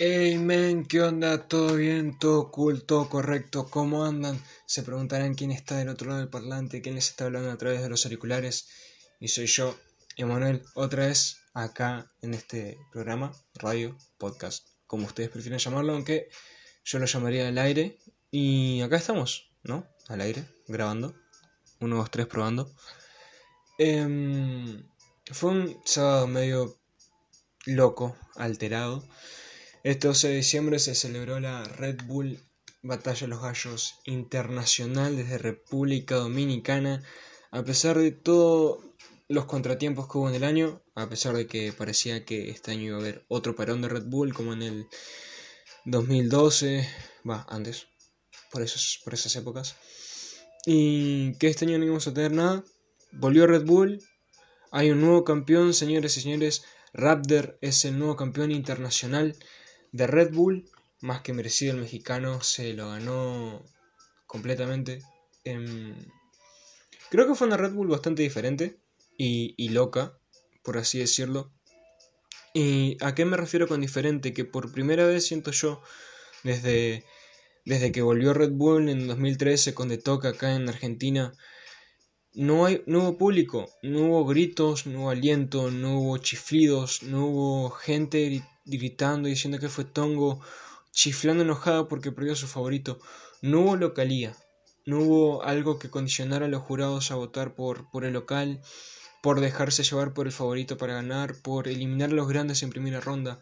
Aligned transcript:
Hey 0.00 0.38
men, 0.38 0.86
¿qué 0.86 1.02
onda? 1.02 1.48
¿Todo 1.48 1.74
bien? 1.74 2.16
¿Todo 2.20 2.52
cool? 2.52 2.84
¿Todo 2.84 3.08
correcto? 3.08 3.68
¿Cómo 3.68 4.04
andan? 4.04 4.40
Se 4.64 4.84
preguntarán 4.84 5.34
quién 5.34 5.50
está 5.50 5.76
del 5.76 5.88
otro 5.88 6.06
lado 6.06 6.20
del 6.20 6.28
parlante, 6.28 6.80
quién 6.80 6.94
les 6.94 7.08
está 7.08 7.24
hablando 7.24 7.50
a 7.50 7.58
través 7.58 7.82
de 7.82 7.88
los 7.88 8.04
auriculares. 8.04 8.68
Y 9.18 9.26
soy 9.26 9.46
yo, 9.46 9.76
Emanuel, 10.16 10.62
otra 10.74 11.06
vez 11.06 11.38
acá 11.52 12.12
en 12.22 12.34
este 12.34 12.78
programa, 12.92 13.32
radio, 13.54 13.98
podcast, 14.18 14.68
como 14.86 15.04
ustedes 15.04 15.30
prefieren 15.30 15.58
llamarlo, 15.58 15.94
aunque 15.94 16.28
yo 16.84 17.00
lo 17.00 17.06
llamaría 17.06 17.48
al 17.48 17.58
aire. 17.58 17.98
Y 18.30 18.80
acá 18.82 18.98
estamos, 18.98 19.50
¿no? 19.64 19.84
Al 20.06 20.20
aire, 20.20 20.44
grabando. 20.68 21.16
Uno, 21.80 21.96
dos, 21.96 22.10
tres, 22.12 22.28
probando. 22.28 22.72
Em, 23.78 24.80
fue 25.32 25.50
un 25.50 25.80
sábado 25.84 26.28
medio 26.28 26.78
loco, 27.66 28.16
alterado. 28.36 29.02
Este 29.84 30.08
12 30.08 30.28
de 30.28 30.34
diciembre 30.36 30.78
se 30.80 30.96
celebró 30.96 31.38
la 31.38 31.62
Red 31.62 32.00
Bull 32.04 32.40
Batalla 32.82 33.20
de 33.20 33.28
los 33.28 33.40
Gallos 33.40 33.94
Internacional 34.04 35.16
desde 35.16 35.38
República 35.38 36.16
Dominicana. 36.16 37.04
A 37.52 37.62
pesar 37.62 37.96
de 37.96 38.10
todos 38.10 38.84
los 39.28 39.44
contratiempos 39.44 40.08
que 40.08 40.18
hubo 40.18 40.28
en 40.28 40.34
el 40.34 40.42
año, 40.42 40.82
a 40.96 41.08
pesar 41.08 41.36
de 41.36 41.46
que 41.46 41.72
parecía 41.72 42.24
que 42.24 42.50
este 42.50 42.72
año 42.72 42.82
iba 42.82 42.96
a 42.96 43.00
haber 43.00 43.24
otro 43.28 43.54
parón 43.54 43.80
de 43.80 43.88
Red 43.88 44.06
Bull 44.06 44.34
como 44.34 44.52
en 44.52 44.62
el 44.62 44.88
2012, 45.84 46.88
va, 47.28 47.46
antes, 47.48 47.86
por, 48.50 48.62
esos, 48.62 49.00
por 49.04 49.14
esas 49.14 49.36
épocas. 49.36 49.76
Y 50.66 51.34
que 51.38 51.46
este 51.46 51.66
año 51.66 51.78
no 51.78 51.84
íbamos 51.84 52.08
a 52.08 52.14
tener 52.14 52.32
nada. 52.32 52.64
Volvió 53.12 53.46
Red 53.46 53.64
Bull. 53.64 54.02
Hay 54.72 54.90
un 54.90 55.00
nuevo 55.00 55.22
campeón, 55.22 55.72
señores 55.72 56.16
y 56.16 56.20
señores. 56.20 56.64
Raptor 56.92 57.58
es 57.60 57.84
el 57.84 57.96
nuevo 57.96 58.16
campeón 58.16 58.50
internacional 58.50 59.36
de 59.92 60.06
Red 60.06 60.32
Bull, 60.32 60.68
más 61.00 61.22
que 61.22 61.32
merecido 61.32 61.74
el 61.74 61.80
mexicano, 61.80 62.42
se 62.42 62.72
lo 62.74 62.90
ganó 62.90 63.64
completamente. 64.26 65.02
creo 67.10 67.26
que 67.26 67.34
fue 67.34 67.46
una 67.46 67.56
Red 67.56 67.72
Bull 67.72 67.88
bastante 67.88 68.22
diferente 68.22 68.78
y, 69.16 69.68
loca, 69.70 70.18
por 70.62 70.78
así 70.78 70.98
decirlo. 70.98 71.52
¿Y 72.54 72.96
a 73.00 73.14
qué 73.14 73.24
me 73.24 73.36
refiero 73.36 73.68
con 73.68 73.80
diferente? 73.80 74.32
Que 74.32 74.44
por 74.44 74.72
primera 74.72 75.06
vez 75.06 75.26
siento 75.26 75.50
yo, 75.50 75.82
desde, 76.44 77.04
desde 77.64 77.92
que 77.92 78.02
volvió 78.02 78.34
Red 78.34 78.52
Bull 78.52 78.88
en 78.88 79.06
2013 79.06 79.74
con 79.74 79.88
The 79.88 79.98
Talk 79.98 80.24
acá 80.24 80.54
en 80.54 80.68
Argentina, 80.68 81.32
no, 82.34 82.66
hay, 82.66 82.82
no 82.86 83.00
hubo 83.00 83.18
público, 83.18 83.68
no 83.82 84.00
hubo 84.00 84.24
gritos, 84.26 84.86
no 84.86 85.02
hubo 85.02 85.10
aliento, 85.10 85.70
no 85.70 85.98
hubo 85.98 86.18
chiflidos, 86.18 87.02
no 87.02 87.26
hubo 87.26 87.70
gente 87.70 88.42
gritando, 88.68 89.28
diciendo 89.28 89.58
que 89.58 89.68
fue 89.68 89.84
Tongo, 89.84 90.40
chiflando 90.92 91.42
enojado 91.42 91.88
porque 91.88 92.12
perdió 92.12 92.32
a 92.32 92.36
su 92.36 92.46
favorito. 92.46 93.00
No 93.42 93.60
hubo 93.60 93.76
localía, 93.76 94.36
no 94.86 95.00
hubo 95.00 95.42
algo 95.42 95.78
que 95.78 95.90
condicionara 95.90 96.46
a 96.46 96.48
los 96.48 96.62
jurados 96.62 97.10
a 97.10 97.14
votar 97.14 97.54
por, 97.54 97.90
por 97.90 98.04
el 98.04 98.14
local, 98.14 98.60
por 99.22 99.40
dejarse 99.40 99.82
llevar 99.82 100.14
por 100.14 100.26
el 100.26 100.32
favorito 100.32 100.76
para 100.76 100.94
ganar, 100.94 101.36
por 101.42 101.68
eliminar 101.68 102.10
a 102.10 102.14
los 102.14 102.28
grandes 102.28 102.62
en 102.62 102.70
primera 102.70 103.00
ronda. 103.00 103.40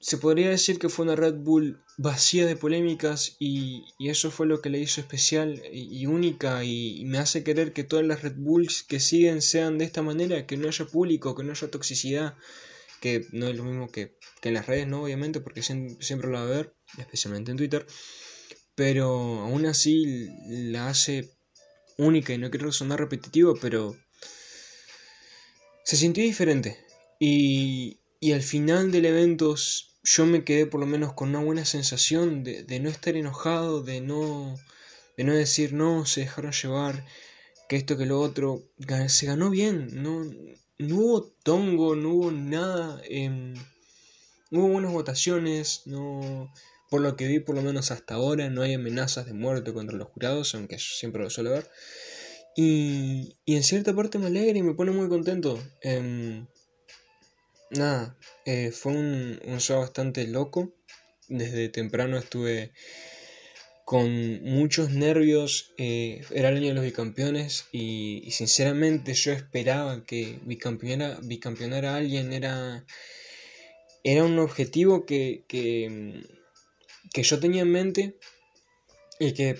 Se 0.00 0.16
podría 0.16 0.48
decir 0.48 0.78
que 0.78 0.88
fue 0.88 1.04
una 1.04 1.14
Red 1.14 1.34
Bull 1.34 1.84
vacía 1.98 2.46
de 2.46 2.56
polémicas 2.56 3.36
y, 3.38 3.84
eso 3.98 4.30
fue 4.30 4.46
lo 4.46 4.62
que 4.62 4.70
le 4.70 4.80
hizo 4.80 5.02
especial 5.02 5.62
y, 5.70 6.06
única 6.06 6.64
y, 6.64 7.04
me 7.04 7.18
hace 7.18 7.44
querer 7.44 7.74
que 7.74 7.84
todas 7.84 8.06
las 8.06 8.22
Red 8.22 8.36
Bulls 8.36 8.82
que 8.82 8.98
siguen 8.98 9.42
sean 9.42 9.76
de 9.76 9.84
esta 9.84 10.00
manera, 10.00 10.46
que 10.46 10.56
no 10.56 10.68
haya 10.68 10.86
público, 10.86 11.34
que 11.34 11.44
no 11.44 11.52
haya 11.52 11.70
toxicidad, 11.70 12.34
que 13.00 13.26
no 13.32 13.48
es 13.48 13.56
lo 13.56 13.64
mismo 13.64 13.90
que, 13.90 14.16
en 14.42 14.54
las 14.54 14.66
redes, 14.66 14.86
¿no? 14.86 15.02
Obviamente, 15.02 15.40
porque 15.40 15.62
siempre, 15.62 16.30
lo 16.30 16.32
va 16.32 16.42
a 16.42 16.46
ver, 16.46 16.74
especialmente 16.98 17.50
en 17.50 17.56
Twitter, 17.56 17.86
pero 18.74 19.40
aún 19.40 19.66
así 19.66 20.28
la 20.48 20.88
hace 20.88 21.30
única 21.98 22.32
y 22.32 22.38
no 22.38 22.50
quiero 22.50 22.72
sonar 22.72 23.00
repetitivo, 23.00 23.54
pero 23.60 23.96
se 25.84 25.96
sintió 25.96 26.22
diferente. 26.22 26.78
Y, 27.18 28.00
y 28.20 28.32
al 28.32 28.42
final 28.42 28.92
del 28.92 29.06
evento 29.06 29.56
yo 30.02 30.26
me 30.26 30.44
quedé 30.44 30.66
por 30.66 30.80
lo 30.80 30.86
menos 30.86 31.12
con 31.12 31.30
una 31.30 31.40
buena 31.40 31.64
sensación 31.64 32.42
de, 32.44 32.64
de 32.64 32.80
no 32.80 32.88
estar 32.88 33.16
enojado, 33.16 33.82
de 33.82 34.00
no, 34.00 34.56
de 35.16 35.24
no 35.24 35.34
decir 35.34 35.72
no, 35.72 36.06
se 36.06 36.20
dejaron 36.20 36.52
llevar, 36.52 37.04
que 37.68 37.76
esto, 37.76 37.96
que 37.96 38.06
lo 38.06 38.20
otro, 38.20 38.64
se 39.08 39.26
ganó 39.26 39.50
bien, 39.50 40.02
no, 40.02 40.24
no 40.80 40.96
hubo 40.96 41.22
tongo, 41.42 41.94
no 41.94 42.10
hubo 42.10 42.30
nada, 42.30 43.02
eh, 43.04 43.54
hubo 44.50 44.68
buenas 44.68 44.92
votaciones, 44.92 45.82
no, 45.86 46.52
por 46.88 47.02
lo 47.02 47.16
que 47.16 47.26
vi 47.26 47.38
por 47.38 47.54
lo 47.54 47.62
menos 47.62 47.90
hasta 47.90 48.14
ahora, 48.14 48.48
no 48.48 48.62
hay 48.62 48.74
amenazas 48.74 49.26
de 49.26 49.34
muerte 49.34 49.74
contra 49.74 49.96
los 49.96 50.08
jurados, 50.08 50.54
aunque 50.54 50.78
siempre 50.78 51.22
lo 51.22 51.28
suele 51.28 51.50
ver. 51.50 51.70
Y, 52.56 53.36
y 53.44 53.56
en 53.56 53.62
cierta 53.62 53.94
parte 53.94 54.18
me 54.18 54.26
alegra 54.26 54.58
y 54.58 54.62
me 54.62 54.74
pone 54.74 54.90
muy 54.90 55.08
contento. 55.08 55.62
Em, 55.82 56.46
nada, 57.70 58.16
eh, 58.46 58.72
fue 58.72 58.92
un, 58.92 59.40
un 59.44 59.60
show 59.60 59.80
bastante 59.80 60.26
loco. 60.26 60.72
Desde 61.28 61.68
temprano 61.68 62.18
estuve 62.18 62.72
con 63.90 64.44
muchos 64.44 64.90
nervios. 64.90 65.72
Eh, 65.76 66.24
era 66.30 66.50
el 66.50 66.58
año 66.58 66.68
de 66.68 66.74
los 66.74 66.84
bicampeones 66.84 67.64
y, 67.72 68.22
sinceramente 68.30 69.14
yo 69.14 69.32
esperaba 69.32 70.04
que 70.04 70.38
bicampeonara, 70.44 71.18
bicampeonara 71.24 71.94
a 71.94 71.96
alguien. 71.96 72.32
Era, 72.32 72.86
era 74.04 74.22
un 74.22 74.38
objetivo 74.38 75.06
que, 75.06 75.44
que, 75.48 76.22
que 77.12 77.22
yo 77.24 77.40
tenía 77.40 77.62
en 77.62 77.72
mente 77.72 78.16
y 79.18 79.34
que 79.34 79.58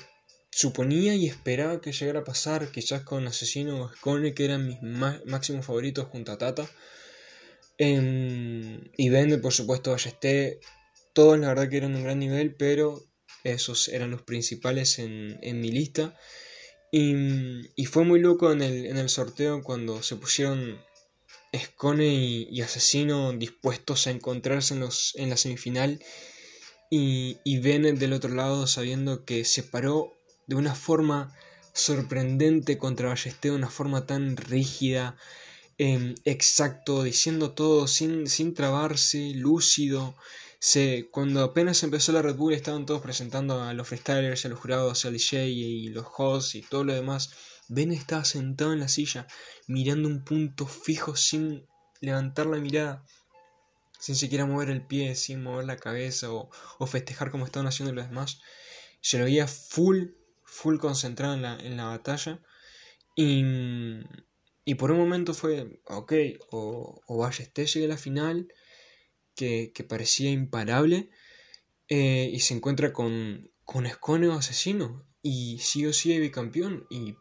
suponía 0.53 1.17
y 1.17 1.27
esperaba 1.27 1.81
que 1.81 1.91
llegara 1.91 2.21
a 2.21 2.25
pasar, 2.25 2.71
quizás 2.71 3.03
con 3.03 3.27
Asesino 3.27 3.83
o 3.83 3.89
Scone, 3.89 4.33
que 4.33 4.45
eran 4.45 4.65
mis 4.65 4.81
máximos 4.81 5.67
favoritos 5.67 6.07
junto 6.07 6.31
a 6.31 6.39
Tata. 6.39 6.71
Em, 7.79 8.93
y 8.97 9.09
Vende, 9.09 9.39
por 9.39 9.53
supuesto, 9.53 9.91
Ballesté. 9.91 10.61
Todos 11.15 11.37
la 11.37 11.49
verdad 11.49 11.69
que 11.69 11.79
eran 11.79 11.97
un 11.97 12.05
gran 12.05 12.21
nivel, 12.21 12.55
pero 12.55 13.10
esos 13.45 13.89
eran 13.89 14.11
los 14.11 14.23
principales 14.23 14.99
en, 14.99 15.61
mi 15.61 15.71
lista. 15.71 16.17
Y, 16.93 17.87
fue 17.87 18.05
muy 18.05 18.21
loco 18.21 18.53
en 18.53 18.63
el, 18.63 19.09
sorteo 19.09 19.63
cuando 19.63 20.03
se 20.03 20.17
pusieron 20.17 20.81
Escone 21.53 22.07
y, 22.15 22.61
Asesino 22.61 23.33
dispuestos 23.33 24.07
a 24.07 24.11
encontrarse 24.11 24.75
en, 24.75 24.81
los, 24.81 25.15
en 25.17 25.31
la 25.31 25.37
semifinal. 25.37 26.03
Y, 26.91 27.39
y 27.45 27.59
Bennett 27.59 27.99
del 27.99 28.13
otro 28.13 28.35
lado 28.35 28.67
sabiendo 28.67 29.25
que 29.25 29.45
se 29.45 29.63
paró 29.63 30.13
de 30.47 30.57
una 30.57 30.75
forma 30.75 31.33
sorprendente 31.73 32.79
contra 32.79 33.09
Ballester, 33.09 33.53
de 33.53 33.57
una 33.57 33.71
forma 33.71 34.07
tan 34.07 34.37
rígida, 34.37 35.17
em, 35.79 36.15
exacto, 36.25 37.03
diciendo 37.03 37.53
todo 37.53 37.87
sin, 37.87 38.27
sin 38.27 38.55
trabarse, 38.55 39.33
lúcido 39.35 40.17
se, 40.63 41.09
cuando 41.11 41.43
apenas 41.43 41.83
empezó 41.83 42.13
la 42.13 42.21
Red 42.21 42.37
Bull 42.37 42.53
estaban 42.53 42.85
todos 42.85 43.01
presentando 43.01 43.63
a 43.63 43.73
los 43.73 43.89
freestylers, 43.89 44.45
a 44.45 44.51
los 44.51 44.59
jurados, 44.59 45.07
al 45.07 45.15
DJ 45.15 45.47
y 45.47 45.89
los 45.89 46.07
hosts 46.15 46.55
y 46.55 46.61
todo 46.61 46.85
lo 46.85 46.93
demás. 46.93 47.31
Ben 47.69 47.91
estaba 47.93 48.27
sentado 48.27 48.75
en 48.75 48.81
la 48.81 48.89
silla, 48.89 49.27
mirando 49.67 50.07
un 50.07 50.23
punto 50.23 50.67
fijo 50.67 51.17
sin 51.17 51.67
levantar 52.03 52.45
la 52.45 52.59
mirada, 52.59 53.07
sin 53.99 54.17
siquiera 54.17 54.45
mover 54.45 54.69
el 54.69 54.87
pie, 54.87 55.15
sin 55.15 55.43
mover 55.43 55.65
la 55.65 55.79
cabeza 55.79 56.31
o, 56.31 56.51
festejar 56.87 57.31
como 57.31 57.47
estaban 57.47 57.67
haciendo 57.67 57.95
los 57.95 58.09
demás. 58.09 58.39
Se 59.01 59.19
lo 59.19 59.25
veía 59.25 59.49
full, 59.49 60.09
full 60.45 60.77
concentrado 60.77 61.33
en 61.33 61.43
la, 61.43 61.59
en 61.59 61.79
la 61.79 61.87
batalla. 61.87 62.43
Y, 63.17 63.43
y 64.67 64.75
por 64.75 64.91
un 64.91 64.99
momento 64.99 65.33
fue, 65.33 65.81
ok, 65.87 66.13
o, 66.51 67.01
o 67.07 67.17
vaya, 67.17 67.45
este 67.45 67.65
llegue 67.65 67.87
a 67.87 67.91
la 67.91 67.97
final 67.97 68.47
que, 69.75 69.85
parecía 69.89 70.31
imparable 70.31 71.11
eh, 71.89 72.31
y 72.33 72.41
se 72.41 72.55
encuentra 72.55 72.93
con, 72.93 73.51
con 73.65 73.87
Escone 73.87 74.33
asesino 74.33 75.07
y 75.23 75.59
sí 75.61 75.87
o 75.87 75.93
sí 75.93 76.19
bicampeón 76.19 76.87
y 76.91 77.17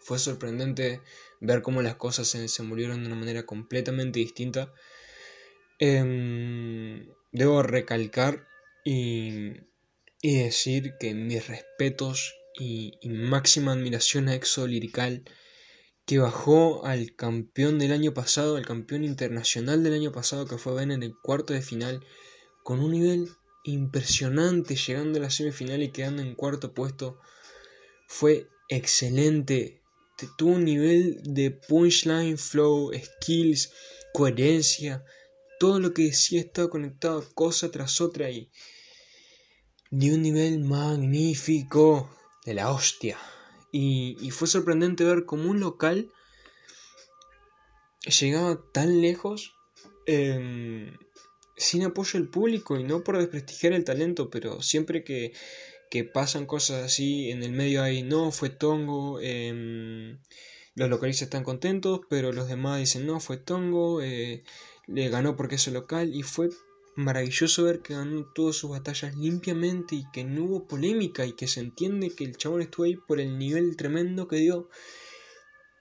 fue 0.00 0.18
sorprendente 0.18 1.00
ver 1.40 1.62
cómo 1.62 1.82
las 1.82 1.96
cosas 1.96 2.28
se, 2.28 2.48
se 2.48 2.62
murieron 2.62 3.00
de 3.00 3.06
una 3.06 3.16
manera 3.16 3.46
completamente 3.46 4.20
distinta. 4.20 4.72
Em, 5.78 7.08
debo 7.32 7.62
recalcar 7.62 8.46
y, 8.84 9.52
y, 10.20 10.38
decir 10.38 10.94
que 11.00 11.14
mis 11.14 11.48
respetos 11.48 12.36
y, 12.58 12.98
y 13.00 13.08
máxima 13.08 13.72
admiración 13.72 14.28
a 14.28 14.34
Exo 14.34 14.66
Lirical 14.66 15.24
que 16.06 16.18
bajó 16.18 16.84
al 16.84 17.14
campeón 17.16 17.78
del 17.78 17.92
año 17.92 18.12
pasado, 18.12 18.56
al 18.56 18.66
campeón 18.66 19.04
internacional 19.04 19.82
del 19.82 19.94
año 19.94 20.12
pasado, 20.12 20.46
que 20.46 20.58
fue 20.58 20.74
Ben 20.74 20.90
en 20.90 21.02
el 21.02 21.14
cuarto 21.16 21.54
de 21.54 21.62
final, 21.62 22.04
con 22.62 22.80
un 22.80 22.92
nivel 22.92 23.28
impresionante, 23.64 24.76
llegando 24.76 25.18
a 25.18 25.22
la 25.22 25.30
semifinal 25.30 25.82
y 25.82 25.92
quedando 25.92 26.22
en 26.22 26.34
cuarto 26.34 26.74
puesto. 26.74 27.18
Fue 28.06 28.48
excelente. 28.68 29.82
Tuvo 30.36 30.52
un 30.52 30.64
nivel 30.64 31.20
de 31.24 31.50
punchline, 31.50 32.38
flow, 32.38 32.92
skills, 32.94 33.72
coherencia, 34.12 35.04
todo 35.58 35.80
lo 35.80 35.94
que 35.94 36.04
decía 36.04 36.40
estaba 36.40 36.68
conectado 36.68 37.24
cosa 37.34 37.70
tras 37.70 38.00
otra 38.00 38.30
y 38.30 38.50
de 39.90 40.14
un 40.14 40.22
nivel 40.22 40.60
magnífico 40.60 42.10
de 42.44 42.54
la 42.54 42.70
hostia. 42.70 43.18
Y, 43.76 44.30
fue 44.30 44.46
sorprendente 44.46 45.02
ver 45.02 45.24
cómo 45.24 45.50
un 45.50 45.58
local 45.58 46.12
llegaba 48.20 48.62
tan 48.70 49.00
lejos 49.00 49.56
em, 50.06 50.96
sin 51.56 51.82
apoyo 51.82 52.20
del 52.20 52.28
público 52.28 52.78
y 52.78 52.84
no 52.84 53.02
por 53.02 53.18
desprestigiar 53.18 53.72
el 53.72 53.82
talento, 53.82 54.30
pero 54.30 54.62
siempre 54.62 55.02
que, 55.02 55.32
que 55.90 56.04
pasan 56.04 56.46
cosas 56.46 56.84
así 56.84 57.32
en 57.32 57.42
el 57.42 57.50
medio 57.50 57.82
ahí, 57.82 58.04
no, 58.04 58.30
fue 58.30 58.48
Tongo, 58.48 59.18
em, 59.20 60.20
los 60.76 60.88
localistas 60.88 61.26
están 61.26 61.42
contentos, 61.42 62.02
pero 62.08 62.30
los 62.30 62.46
demás 62.46 62.78
dicen, 62.78 63.06
no, 63.06 63.18
fue 63.18 63.38
Tongo, 63.38 64.02
eh, 64.02 64.44
le 64.86 65.08
ganó 65.08 65.34
porque 65.34 65.56
es 65.56 65.66
el 65.66 65.74
local 65.74 66.14
y 66.14 66.22
fue 66.22 66.48
maravilloso 66.96 67.64
ver 67.64 67.80
que 67.80 67.94
ganó 67.94 68.24
todas 68.34 68.56
sus 68.56 68.70
batallas 68.70 69.16
limpiamente 69.16 69.96
y 69.96 70.04
que 70.12 70.24
no 70.24 70.44
hubo 70.44 70.66
polémica 70.66 71.26
y 71.26 71.32
que 71.32 71.48
se 71.48 71.60
entiende 71.60 72.10
que 72.10 72.24
el 72.24 72.36
chabón 72.36 72.62
estuvo 72.62 72.86
ahí 72.86 72.96
por 72.96 73.20
el 73.20 73.38
nivel 73.38 73.76
tremendo 73.76 74.28
que 74.28 74.36
dio 74.36 74.68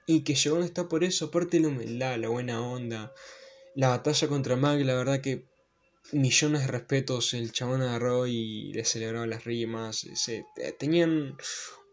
y 0.05 0.23
que 0.23 0.35
llegó 0.35 0.55
donde 0.55 0.67
está 0.67 0.89
por 0.89 1.03
eso, 1.03 1.25
aparte 1.25 1.59
la 1.59 1.69
humildad, 1.69 2.17
la 2.17 2.29
buena 2.29 2.61
onda, 2.61 3.13
la 3.75 3.89
batalla 3.89 4.27
contra 4.27 4.55
Mag, 4.55 4.81
la 4.81 4.95
verdad 4.95 5.21
que 5.21 5.45
millones 6.11 6.61
de 6.61 6.67
respetos, 6.67 7.33
el 7.33 7.51
chabón 7.51 7.81
agarró 7.81 8.27
y 8.27 8.73
le 8.73 8.83
celebraba 8.83 9.25
las 9.25 9.45
rimas, 9.45 10.05
se, 10.15 10.45
tenían 10.77 11.37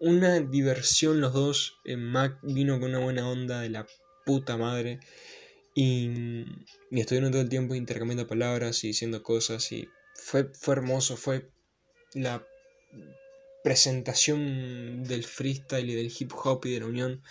una 0.01 0.41
diversión 0.41 1.21
los 1.21 1.33
dos, 1.33 1.79
Mac 1.97 2.39
vino 2.43 2.81
con 2.81 2.91
una 2.91 2.99
buena 2.99 3.29
onda 3.29 3.61
de 3.61 3.71
la 3.71 3.87
puta 4.27 4.57
madre 4.57 4.99
y, 5.75 6.45
y 6.91 7.01
estuvieron 7.01 7.31
todo 7.31 7.43
el 7.43 7.49
tiempo 7.49 7.75
intercambiando 7.75 8.27
palabras 8.27 8.83
y 8.85 8.89
diciendo 8.89 9.23
cosas 9.23 9.71
y 9.73 9.89
fue, 10.15 10.51
fue 10.55 10.75
hermoso, 10.75 11.17
fue 11.17 11.51
la 12.15 12.45
presentación 13.63 15.05
del 15.05 15.25
freestyle 15.25 15.91
y 15.91 15.95
del 15.95 16.13
hip 16.19 16.33
hop 16.35 16.65
y 16.65 16.73
de 16.73 16.81
la 16.81 16.87
unión 16.87 17.23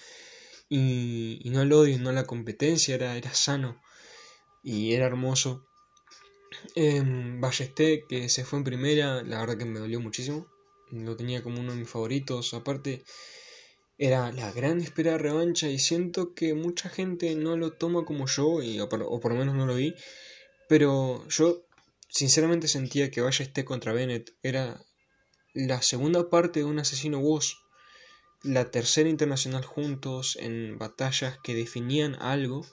y, 0.69 1.41
no 1.45 1.61
el 1.63 1.73
odio, 1.73 1.97
no 1.99 2.11
la 2.11 2.25
competencia, 2.25 2.93
era, 2.95 3.17
era 3.17 3.33
sano 3.33 3.81
y 4.63 4.93
era 4.93 5.07
hermoso. 5.07 5.65
Eh, 6.75 7.01
Ballesté, 7.39 8.05
que 8.07 8.29
se 8.29 8.45
fue 8.45 8.59
en 8.59 8.65
primera, 8.65 9.23
la 9.23 9.39
verdad 9.39 9.57
que 9.57 9.65
me 9.65 9.79
dolió 9.79 9.99
muchísimo. 9.99 10.47
Lo 10.91 11.15
tenía 11.15 11.41
como 11.41 11.59
uno 11.59 11.73
de 11.73 11.79
mis 11.79 11.89
favoritos. 11.89 12.53
Aparte, 12.53 13.03
era 13.99 14.31
la 14.31 14.51
gran 14.53 14.79
esperada 14.79 15.17
revancha 15.17 15.67
y 15.67 15.77
siento 15.77 16.33
que 16.33 16.53
mucha 16.53 16.89
gente 16.89 17.35
no 17.35 17.57
lo 17.57 17.73
toma 17.73 18.05
como 18.05 18.27
yo, 18.27 18.63
y, 18.63 18.79
o, 18.79 18.87
por, 18.87 18.99
lo 18.99 19.35
menos 19.37 19.55
no 19.55 19.65
lo 19.65 19.75
vi. 19.75 19.93
Pero 20.69 21.27
yo 21.27 21.65
sinceramente 22.07 22.69
sentía 22.69 23.11
que 23.11 23.21
Ballesté 23.21 23.65
contra 23.65 23.91
Bennett 23.91 24.33
era 24.41 24.81
la 25.53 25.81
segunda 25.81 26.29
parte 26.29 26.61
de 26.61 26.65
un 26.65 26.79
asesino 26.79 27.19
Woz 27.19 27.57
la 28.41 28.71
tercera 28.71 29.09
internacional 29.09 29.65
juntos 29.65 30.37
en 30.39 30.77
batallas 30.77 31.37
que 31.43 31.53
definían 31.53 32.15
algo. 32.15 32.65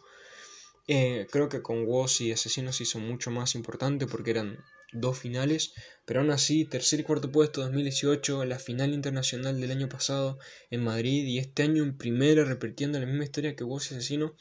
Eh, 0.87 1.27
creo 1.33 1.49
que 1.49 1.61
con 1.61 1.85
Woz 1.87 2.21
y 2.21 2.31
Asesinos 2.31 2.81
hizo 2.81 3.01
mucho 3.01 3.33
más 3.33 3.57
importante 3.57 4.07
porque 4.07 4.31
eran 4.31 4.65
dos 4.93 5.19
finales, 5.19 5.73
pero 6.05 6.21
aún 6.21 6.31
así, 6.31 6.65
tercer 6.65 7.01
y 7.01 7.03
cuarto 7.03 7.33
puesto 7.33 7.61
2018, 7.63 8.45
la 8.45 8.59
final 8.59 8.93
internacional 8.93 9.61
del 9.61 9.71
año 9.71 9.89
pasado 9.89 10.39
en 10.71 10.85
Madrid 10.85 11.25
y 11.25 11.39
este 11.39 11.63
año 11.63 11.83
en 11.83 11.97
primera 11.97 12.45
repitiendo 12.45 12.99
la 12.99 13.07
misma 13.07 13.25
historia 13.25 13.57
que 13.57 13.65
Woz 13.65 13.91
y 13.91 13.95
Asesino, 13.95 14.35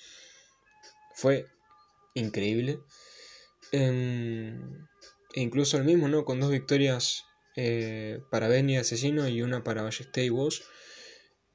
fue 1.15 1.47
increíble. 2.13 2.79
Em, 3.71 4.87
e 5.33 5.41
incluso 5.41 5.77
el 5.77 5.83
mismo, 5.83 6.07
¿no? 6.07 6.23
Con 6.25 6.39
dos 6.39 6.51
victorias 6.51 7.25
eh, 7.55 8.19
para 8.31 8.47
Benny 8.47 8.73
y 8.73 8.77
Asesino 8.77 9.27
y 9.27 9.41
una 9.41 9.63
para 9.63 9.81
Ballesté 9.81 10.25
y 10.25 10.29
Woz. 10.29 10.61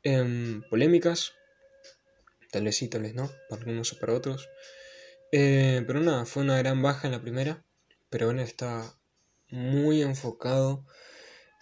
Em, 0.03 0.63
polémicas, 0.71 1.33
tal 2.51 2.65
vez 2.65 2.77
sí, 2.77 2.89
tal 2.89 3.03
vez 3.03 3.15
no, 3.15 3.31
para 3.49 3.63
algunos 3.63 3.93
o 3.93 3.99
para 3.99 4.15
otros. 4.15 4.49
Eh, 5.33 5.85
pero 5.87 6.01
nada, 6.01 6.27
fue 6.27 6.43
una 6.43 6.59
gran 6.59 6.83
baja 6.83 7.07
en 7.07 7.13
la 7.13 7.23
primera, 7.23 7.65
pero 8.11 8.27
bueno, 8.27 8.43
está 8.43 8.95
muy 9.49 10.03
enfocado. 10.03 10.85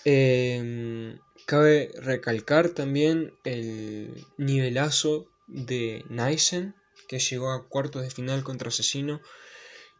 Em, 0.04 1.18
cabe 1.46 1.90
recalcar 2.00 2.70
también 2.70 3.34
el 3.44 4.26
nivelazo 4.38 5.30
de 5.46 6.04
Nysen, 6.08 6.74
que 7.08 7.18
llegó 7.18 7.50
a 7.52 7.68
cuartos 7.68 8.02
de 8.02 8.10
final 8.10 8.42
contra 8.44 8.68
Asesino. 8.68 9.20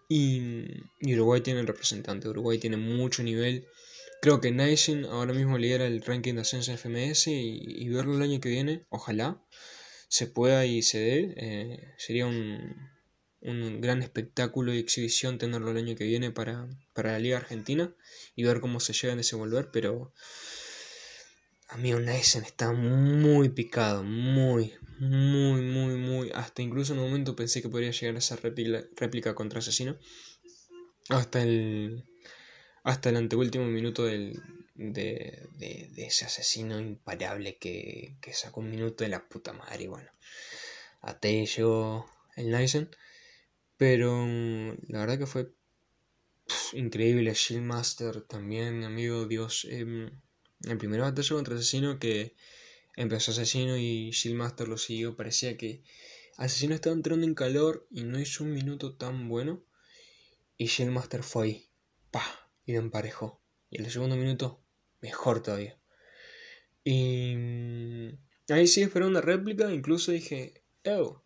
Y, 0.08 0.64
y 1.00 1.14
Uruguay 1.14 1.42
tiene 1.42 1.60
el 1.60 1.66
representante. 1.66 2.28
Uruguay 2.28 2.58
tiene 2.58 2.78
mucho 2.78 3.22
nivel. 3.22 3.68
Creo 4.20 4.40
que 4.40 4.50
Nysin 4.50 5.04
ahora 5.04 5.32
mismo 5.32 5.58
lidera 5.58 5.86
el 5.86 6.02
ranking 6.02 6.34
de 6.34 6.40
ascenso 6.40 6.72
en 6.72 6.78
FMS 6.78 7.28
y, 7.28 7.88
verlo 7.88 8.16
el 8.16 8.22
año 8.22 8.40
que 8.40 8.48
viene, 8.48 8.84
ojalá 8.88 9.40
se 10.08 10.26
pueda 10.26 10.66
y 10.66 10.82
se 10.82 10.98
dé. 10.98 11.34
Eh, 11.36 11.94
sería 11.98 12.26
un, 12.26 12.74
un, 13.40 13.81
gran 13.81 14.02
espectáculo 14.02 14.75
y 14.75 14.79
exhibición 14.79 15.38
tenerlo 15.38 15.70
el 15.70 15.79
año 15.79 15.96
que 15.96 16.05
viene 16.05 16.31
para, 16.31 16.69
para 16.93 17.12
la 17.12 17.19
Liga 17.19 17.38
Argentina 17.38 17.94
y 18.35 18.44
ver 18.44 18.61
cómo 18.61 18.81
se 18.81 18.93
llega 18.93 19.12
a 19.12 19.17
desenvolver, 19.17 19.70
pero 19.73 20.12
amigo 21.69 22.00
Nysen 22.00 22.44
está 22.44 22.73
muy 22.73 23.50
picado, 23.50 24.02
muy, 24.02 24.75
muy, 24.99 25.62
muy, 25.62 25.94
muy. 25.96 26.31
Hasta 26.35 26.62
incluso 26.62 26.93
en 26.93 27.00
un 27.00 27.06
momento 27.06 27.37
pensé 27.37 27.62
que 27.62 27.69
podría 27.69 27.90
llegar 27.90 28.17
a 28.17 28.19
esa 28.19 28.37
réplica, 28.37 28.85
réplica 28.96 29.35
contra 29.35 29.61
Asesino. 29.61 29.99
Hasta 31.08 31.43
el 31.43 32.05
hasta 32.85 33.11
el 33.11 33.17
anteúltimo 33.17 33.67
minuto 33.67 34.05
del, 34.05 34.40
de, 34.75 35.46
de, 35.56 36.06
ese 36.06 36.25
asesino 36.25 36.79
imparable 36.81 37.58
que, 37.58 38.17
que, 38.23 38.32
sacó 38.32 38.61
un 38.61 38.70
minuto 38.70 39.05
de 39.05 39.11
la 39.11 39.29
puta 39.29 39.52
madre. 39.52 39.85
Y 39.85 39.87
bueno, 39.88 40.11
hasta 41.02 41.29
ahí 41.29 41.44
llegó 41.44 42.06
el 42.37 42.50
Nysen. 42.50 42.88
Pero 43.78 44.26
mm, 44.26 44.72
la 44.88 45.00
verdad 45.00 45.19
que 45.19 45.26
fue 45.26 45.54
increíble. 46.75 47.32
Shieldmaster 47.32 48.20
también, 48.22 48.84
amigo, 48.84 49.26
Dios. 49.26 49.66
Eh, 49.70 50.10
el 50.64 50.78
primer 50.78 51.00
batalla 51.00 51.34
contra 51.34 51.54
Asesino 51.54 51.98
que 51.98 52.34
empezó 52.96 53.30
Asesino 53.30 53.78
y 53.78 54.11
Shieldmaster 54.11 54.68
lo 54.68 54.76
siguió. 54.76 55.16
Parecía 55.16 55.56
que 55.56 55.82
Asesino 56.37 56.75
estaba 56.75 56.94
entrando 56.94 57.26
en 57.26 57.35
calor 57.35 57.87
y 57.90 58.04
no 58.04 58.20
hizo 58.20 58.44
un 58.44 58.52
minuto 58.52 58.97
tan 58.97 59.28
bueno. 59.28 59.64
Y 60.58 60.66
Shieldmaster 60.66 61.23
fue 61.23 61.44
ahí. 61.47 61.70
¡Pah! 62.11 62.49
y 62.68 62.75
lo 62.75 62.80
emparejó. 62.80 63.42
Y 63.70 63.78
en 63.78 63.87
el 63.87 63.90
segundo 63.90 64.14
minuto, 64.14 64.62
mejor 65.00 65.42
todavía. 65.42 65.80
Y 66.85 67.35
mm, 67.35 68.52
ahí 68.52 68.66
sí 68.66 68.82
esperé 68.82 69.06
una 69.06 69.23
réplica, 69.23 69.73
incluso 69.73 70.12
dije, 70.12 70.64
oh, 70.85 71.25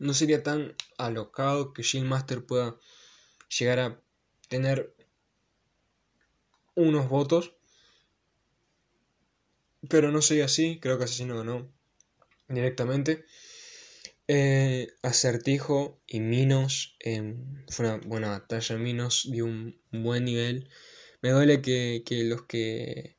no 0.00 0.14
sería 0.14 0.42
tan 0.42 0.74
alocado 0.98 1.72
que 1.72 1.82
Shield 1.82 2.08
Master 2.08 2.44
pueda 2.44 2.76
llegar 3.56 3.78
a 3.78 4.02
tener 4.48 4.94
unos 6.74 7.08
votos. 7.08 7.54
Pero 9.88 10.10
no 10.10 10.20
sería 10.20 10.46
así, 10.46 10.78
creo 10.80 10.98
que 10.98 11.04
Asesino 11.04 11.38
ganó 11.38 11.72
directamente. 12.48 13.24
Eh, 14.26 14.88
Acertijo 15.02 16.00
y 16.06 16.20
Minos, 16.20 16.96
em, 17.00 17.64
fue 17.68 17.86
una 17.86 17.96
buena 18.06 18.28
batalla. 18.30 18.76
Minos 18.76 19.28
dio 19.30 19.44
un 19.46 19.80
buen 19.90 20.24
nivel. 20.24 20.68
Me 21.22 21.30
duele 21.30 21.60
que, 21.62 22.02
los 22.24 22.42
que 22.44 23.18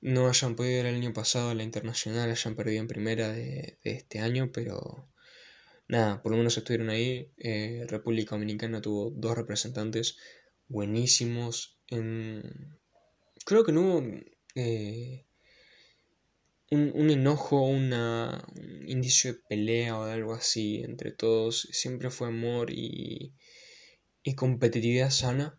no 0.00 0.28
hayan 0.28 0.56
podido 0.56 0.80
ir 0.80 0.86
el 0.86 0.96
año 0.96 1.12
pasado 1.12 1.50
a 1.50 1.54
la 1.54 1.62
internacional 1.62 2.30
hayan 2.30 2.56
perdido 2.56 2.80
en 2.80 2.88
primera 2.88 3.28
de, 3.32 3.78
este 3.82 4.20
año, 4.20 4.50
pero 4.52 5.08
nada, 5.88 6.22
por 6.22 6.32
lo 6.32 6.38
menos 6.38 6.56
estuvieron 6.56 6.90
ahí. 6.90 7.32
Eh, 7.38 7.86
República 7.88 8.34
Dominicana 8.34 8.80
tuvo 8.80 9.10
dos 9.10 9.36
representantes 9.36 10.16
buenísimos. 10.68 11.78
creo 13.44 13.64
que 13.64 13.72
no 13.72 13.80
hubo 13.82 14.02
eh, 14.54 15.26
un, 16.70 17.10
enojo, 17.10 17.62
una, 17.62 18.44
un 18.56 18.88
indicio 18.88 19.32
de 19.32 19.40
pelea 19.48 19.98
o 19.98 20.06
de 20.06 20.12
algo 20.12 20.34
así 20.34 20.82
entre 20.82 21.12
todos. 21.12 21.68
Siempre 21.72 22.10
fue 22.10 22.28
amor 22.28 22.70
y, 22.70 23.34
y 24.22 24.34
competitividad 24.34 25.10
sana, 25.10 25.58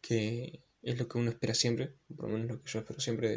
que 0.00 0.62
es 0.82 0.98
lo 0.98 1.08
que 1.08 1.18
uno 1.18 1.30
espera 1.30 1.54
siempre, 1.54 1.94
por 2.16 2.26
lo 2.26 2.38
menos 2.38 2.50
lo 2.50 2.62
que 2.62 2.70
yo 2.70 2.78
espero 2.80 3.00
siempre 3.00 3.28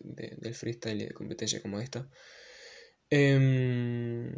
de, 0.00 0.36
del 0.38 0.54
freestyle 0.54 1.02
y 1.02 1.06
de 1.06 1.14
competencia 1.14 1.62
como 1.62 1.80
esta. 1.80 2.08
Em, 3.10 4.30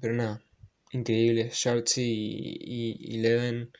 pero 0.00 0.14
nada, 0.14 0.42
increíble. 0.90 1.50
Shartsy 1.52 2.02
y, 2.02 2.96
y, 2.98 3.18
Leven. 3.18 3.72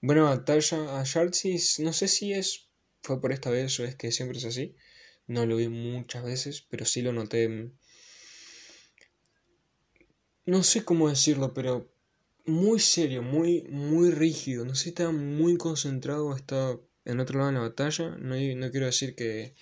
Buena 0.00 0.22
batalla 0.22 1.00
a 1.00 1.04
Shartsy. 1.04 1.56
No 1.82 1.92
sé 1.92 2.08
si 2.08 2.32
es 2.32 2.68
fue 3.02 3.20
por 3.20 3.32
esta 3.32 3.50
vez 3.50 3.78
o 3.80 3.84
es 3.84 3.96
que 3.96 4.10
siempre 4.12 4.38
es 4.38 4.44
así. 4.44 4.76
No 5.26 5.46
lo 5.46 5.56
vi 5.56 5.68
muchas 5.68 6.24
veces, 6.24 6.66
pero 6.68 6.84
sí 6.84 7.02
lo 7.02 7.12
noté. 7.12 7.72
No 10.46 10.62
sé 10.62 10.84
cómo 10.84 11.08
decirlo, 11.08 11.54
pero 11.54 11.92
muy 12.46 12.80
serio, 12.80 13.22
muy, 13.22 13.62
muy 13.70 14.10
rígido. 14.10 14.64
No 14.64 14.74
sé 14.74 14.84
si 14.84 14.88
estaba 14.90 15.12
muy 15.12 15.56
concentrado, 15.56 16.34
estaba 16.34 16.80
en 17.04 17.20
otro 17.20 17.38
lado 17.38 17.50
de 17.50 17.58
la 17.58 17.68
batalla. 17.68 18.10
No, 18.16 18.36
no 18.36 18.70
quiero 18.70 18.86
decir 18.86 19.14
que, 19.14 19.54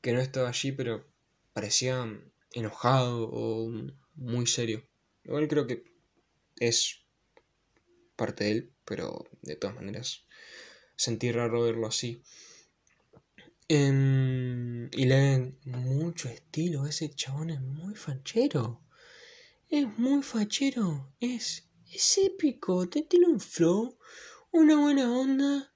que 0.00 0.12
no 0.12 0.20
estaba 0.20 0.48
allí, 0.48 0.72
pero 0.72 1.06
parecía 1.52 2.06
enojado 2.52 3.28
o 3.30 3.70
muy 4.14 4.46
serio. 4.46 4.89
Igual 5.30 5.46
creo 5.46 5.64
que 5.64 5.84
es 6.58 7.04
parte 8.16 8.42
de 8.42 8.50
él, 8.50 8.72
pero 8.84 9.28
de 9.42 9.54
todas 9.54 9.76
maneras 9.76 10.24
sentí 10.96 11.30
raro 11.30 11.62
verlo 11.62 11.86
así. 11.86 12.20
y 13.68 15.04
le 15.04 15.54
mucho 15.66 16.28
estilo, 16.28 16.84
ese 16.84 17.10
chabón 17.10 17.50
es 17.50 17.60
muy 17.60 17.94
fachero. 17.94 18.82
Es 19.68 19.86
muy 19.98 20.24
fachero, 20.24 21.14
es, 21.20 21.68
es 21.88 22.18
épico, 22.18 22.88
tiene 22.88 23.26
un 23.28 23.38
flow, 23.38 23.96
una 24.50 24.80
buena 24.80 25.12
onda. 25.12 25.72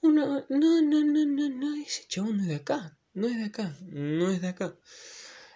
Una, 0.00 0.46
no, 0.48 0.80
no, 0.80 1.04
no, 1.04 1.26
no, 1.26 1.48
no, 1.50 1.74
ese 1.76 2.06
chabón 2.08 2.38
no 2.38 2.42
es 2.44 2.48
de 2.48 2.54
acá, 2.54 2.98
no 3.12 3.28
es 3.28 3.36
de 3.36 3.44
acá, 3.44 3.76
no 3.82 4.30
es 4.30 4.40
de 4.40 4.48
acá. 4.48 4.78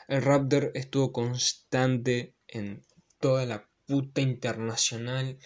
El 0.06 0.20
Raptor 0.20 0.70
estuvo 0.75 1.12
constante 1.12 2.37
en 2.46 2.86
toda 3.26 3.45
la 3.45 3.68
puta 3.87 4.21
internacional. 4.21 5.37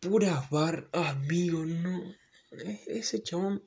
Puras 0.00 0.50
bar, 0.50 0.90
amigo, 0.92 1.64
no. 1.64 2.14
E-, 2.52 2.84
ese 2.88 3.22
chabón 3.22 3.66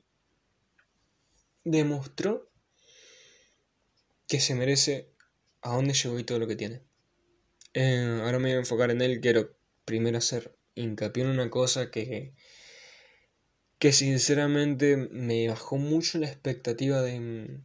demostró 1.64 2.48
que 4.28 4.38
se 4.38 4.54
merece 4.54 5.10
a 5.62 5.74
dónde 5.74 5.94
llegó 5.94 6.16
y 6.16 6.22
todo 6.22 6.38
lo 6.38 6.46
que 6.46 6.54
tiene. 6.54 6.84
Eh, 7.74 8.20
ahora 8.22 8.38
me 8.38 8.50
voy 8.50 8.56
a 8.56 8.60
enfocar 8.60 8.92
en 8.92 9.02
él. 9.02 9.20
Quiero 9.20 9.58
primero 9.84 10.18
hacer 10.18 10.56
hincapié 10.76 11.24
en 11.24 11.30
una 11.30 11.50
cosa 11.50 11.90
que, 11.90 12.34
que 13.80 13.92
sinceramente 13.92 14.96
me 14.96 15.48
bajó 15.48 15.76
mucho 15.76 16.18
la 16.18 16.28
expectativa 16.28 17.02
de, 17.02 17.62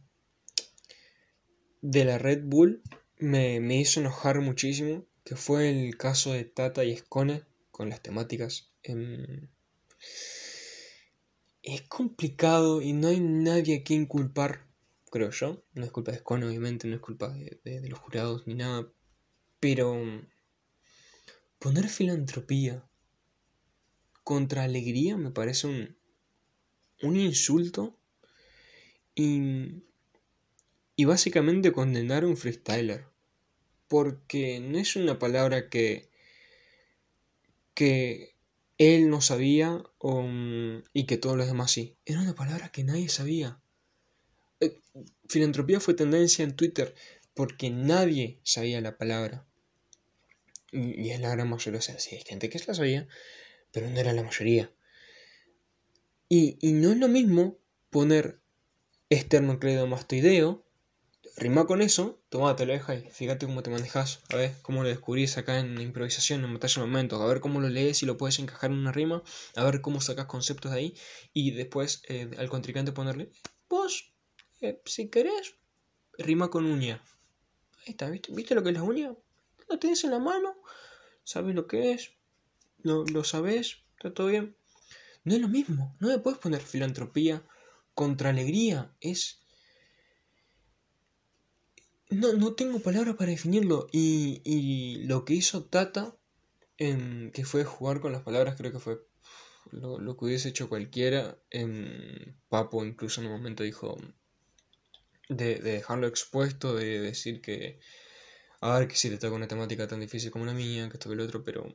de 1.80 2.04
la 2.04 2.18
Red 2.18 2.42
Bull. 2.42 2.82
Me, 3.18 3.60
me 3.60 3.76
hizo 3.76 4.00
enojar 4.00 4.40
muchísimo. 4.40 5.06
Que 5.24 5.36
fue 5.36 5.70
el 5.70 5.96
caso 5.96 6.32
de 6.32 6.44
Tata 6.44 6.84
y 6.84 6.96
Scone 6.96 7.42
con 7.70 7.88
las 7.88 8.02
temáticas. 8.02 8.70
Em, 8.82 9.48
es 11.62 11.82
complicado 11.82 12.82
y 12.82 12.92
no 12.92 13.08
hay 13.08 13.20
nadie 13.20 13.78
a 13.78 13.82
quien 13.82 14.06
culpar, 14.06 14.66
creo 15.10 15.30
yo. 15.30 15.64
No 15.72 15.84
es 15.84 15.90
culpa 15.90 16.12
de 16.12 16.18
Scone, 16.18 16.46
obviamente, 16.46 16.86
no 16.86 16.94
es 16.94 17.00
culpa 17.00 17.30
de, 17.30 17.88
los 17.88 17.98
jurados 17.98 18.46
ni 18.46 18.54
nada. 18.54 18.92
Pero 19.60 19.96
poner 21.58 21.88
filantropía 21.88 22.86
contra 24.22 24.64
alegría 24.64 25.16
me 25.16 25.30
parece 25.30 25.66
un, 25.66 25.96
un 27.02 27.16
insulto 27.16 27.98
y, 29.14 29.82
y 30.96 31.04
básicamente 31.06 31.72
condenar 31.72 32.24
a 32.24 32.26
un 32.26 32.36
freestyler. 32.36 33.13
Porque 33.94 34.58
no 34.58 34.76
es 34.76 34.96
una 34.96 35.20
palabra 35.20 35.68
que, 35.68 36.10
que 37.74 38.34
él 38.76 39.08
no 39.08 39.20
sabía 39.20 39.84
um, 40.00 40.82
y 40.92 41.06
que 41.06 41.16
todos 41.16 41.36
los 41.36 41.46
demás 41.46 41.70
sí. 41.70 41.96
Era 42.04 42.20
una 42.20 42.34
palabra 42.34 42.70
que 42.70 42.82
nadie 42.82 43.08
sabía. 43.08 43.60
Eh, 44.58 44.80
filantropía 45.28 45.78
fue 45.78 45.94
tendencia 45.94 46.42
en 46.42 46.56
Twitter 46.56 46.92
porque 47.34 47.70
nadie 47.70 48.40
sabía 48.42 48.80
la 48.80 48.98
palabra. 48.98 49.46
Y, 50.72 51.10
es 51.10 51.20
la 51.20 51.30
gran 51.30 51.48
mayoría. 51.48 51.78
O 51.78 51.82
sea, 51.82 51.96
sí, 52.00 52.16
hay 52.16 52.24
gente 52.26 52.48
que 52.48 52.58
la 52.66 52.74
sabía, 52.74 53.06
pero 53.70 53.88
no 53.90 54.00
era 54.00 54.12
la 54.12 54.24
mayoría. 54.24 54.72
Y, 56.28 56.58
y 56.60 56.72
no 56.72 56.90
es 56.90 56.98
lo 56.98 57.06
mismo 57.06 57.58
poner 57.90 58.40
esternocleidomastoideo 59.08 60.63
rima 61.36 61.66
con 61.66 61.82
eso, 61.82 62.22
toma, 62.28 62.54
te 62.56 62.66
lo 62.66 62.72
deja 62.72 62.94
y 62.94 63.10
fíjate 63.10 63.46
cómo 63.46 63.62
te 63.62 63.70
manejas, 63.70 64.20
a 64.30 64.36
ver 64.36 64.54
cómo 64.62 64.82
lo 64.82 64.88
descubrís 64.88 65.36
acá 65.36 65.58
en 65.58 65.80
improvisación, 65.80 66.44
en 66.44 66.54
batalla 66.54 66.74
de 66.74 66.86
momentos, 66.86 67.20
a 67.20 67.26
ver 67.26 67.40
cómo 67.40 67.60
lo 67.60 67.68
lees 67.68 68.02
y 68.02 68.06
lo 68.06 68.16
puedes 68.16 68.38
encajar 68.38 68.70
en 68.70 68.78
una 68.78 68.92
rima, 68.92 69.22
a 69.56 69.64
ver 69.64 69.80
cómo 69.80 70.00
sacas 70.00 70.26
conceptos 70.26 70.72
de 70.72 70.78
ahí 70.78 70.94
y 71.32 71.50
después 71.50 72.02
eh, 72.08 72.30
al 72.38 72.48
contrincante 72.48 72.92
ponerle, 72.92 73.30
vos, 73.68 74.14
eh, 74.60 74.80
si 74.84 75.08
querés, 75.08 75.56
rima 76.18 76.50
con 76.50 76.66
uña. 76.66 77.02
Ahí 77.78 77.90
está, 77.90 78.08
¿viste? 78.08 78.32
¿Viste 78.32 78.54
lo 78.54 78.62
que 78.62 78.70
es 78.70 78.74
la 78.74 78.82
uña? 78.82 79.14
Lo 79.68 79.78
tienes 79.78 80.04
en 80.04 80.10
la 80.10 80.20
mano, 80.20 80.56
sabes 81.24 81.54
lo 81.54 81.66
que 81.66 81.92
es, 81.92 82.12
lo, 82.78 83.04
lo 83.04 83.24
sabes, 83.24 83.78
está 83.96 84.14
todo 84.14 84.28
bien. 84.28 84.56
No 85.24 85.34
es 85.34 85.40
lo 85.40 85.48
mismo, 85.48 85.96
no 86.00 86.08
me 86.08 86.18
puedes 86.18 86.38
poner 86.38 86.60
filantropía 86.60 87.42
contra 87.94 88.30
alegría, 88.30 88.94
es 89.00 89.43
no, 92.10 92.32
no 92.32 92.54
tengo 92.54 92.78
palabras 92.80 93.16
para 93.16 93.30
definirlo. 93.30 93.88
Y, 93.92 94.42
y 94.44 95.04
lo 95.06 95.24
que 95.24 95.34
hizo 95.34 95.64
Tata, 95.64 96.16
en, 96.78 97.30
que 97.32 97.44
fue 97.44 97.64
jugar 97.64 98.00
con 98.00 98.12
las 98.12 98.22
palabras, 98.22 98.56
creo 98.56 98.72
que 98.72 98.78
fue 98.78 99.06
lo, 99.70 99.98
lo 99.98 100.16
que 100.16 100.26
hubiese 100.26 100.48
hecho 100.48 100.68
cualquiera. 100.68 101.38
En 101.50 102.38
Papo 102.48 102.84
incluso 102.84 103.20
en 103.20 103.28
un 103.28 103.34
momento 103.34 103.62
dijo 103.62 103.96
de, 105.28 105.56
de 105.56 105.72
dejarlo 105.72 106.06
expuesto, 106.06 106.74
de 106.74 107.00
decir 107.00 107.40
que, 107.40 107.80
a 108.60 108.78
ver, 108.78 108.88
que 108.88 108.96
si 108.96 109.10
le 109.10 109.18
toca 109.18 109.34
una 109.34 109.48
temática 109.48 109.88
tan 109.88 110.00
difícil 110.00 110.30
como 110.30 110.46
la 110.46 110.54
mía, 110.54 110.88
que 110.88 110.96
esto 110.96 111.08
que 111.08 111.14
el 111.14 111.20
otro, 111.20 111.44
pero... 111.44 111.74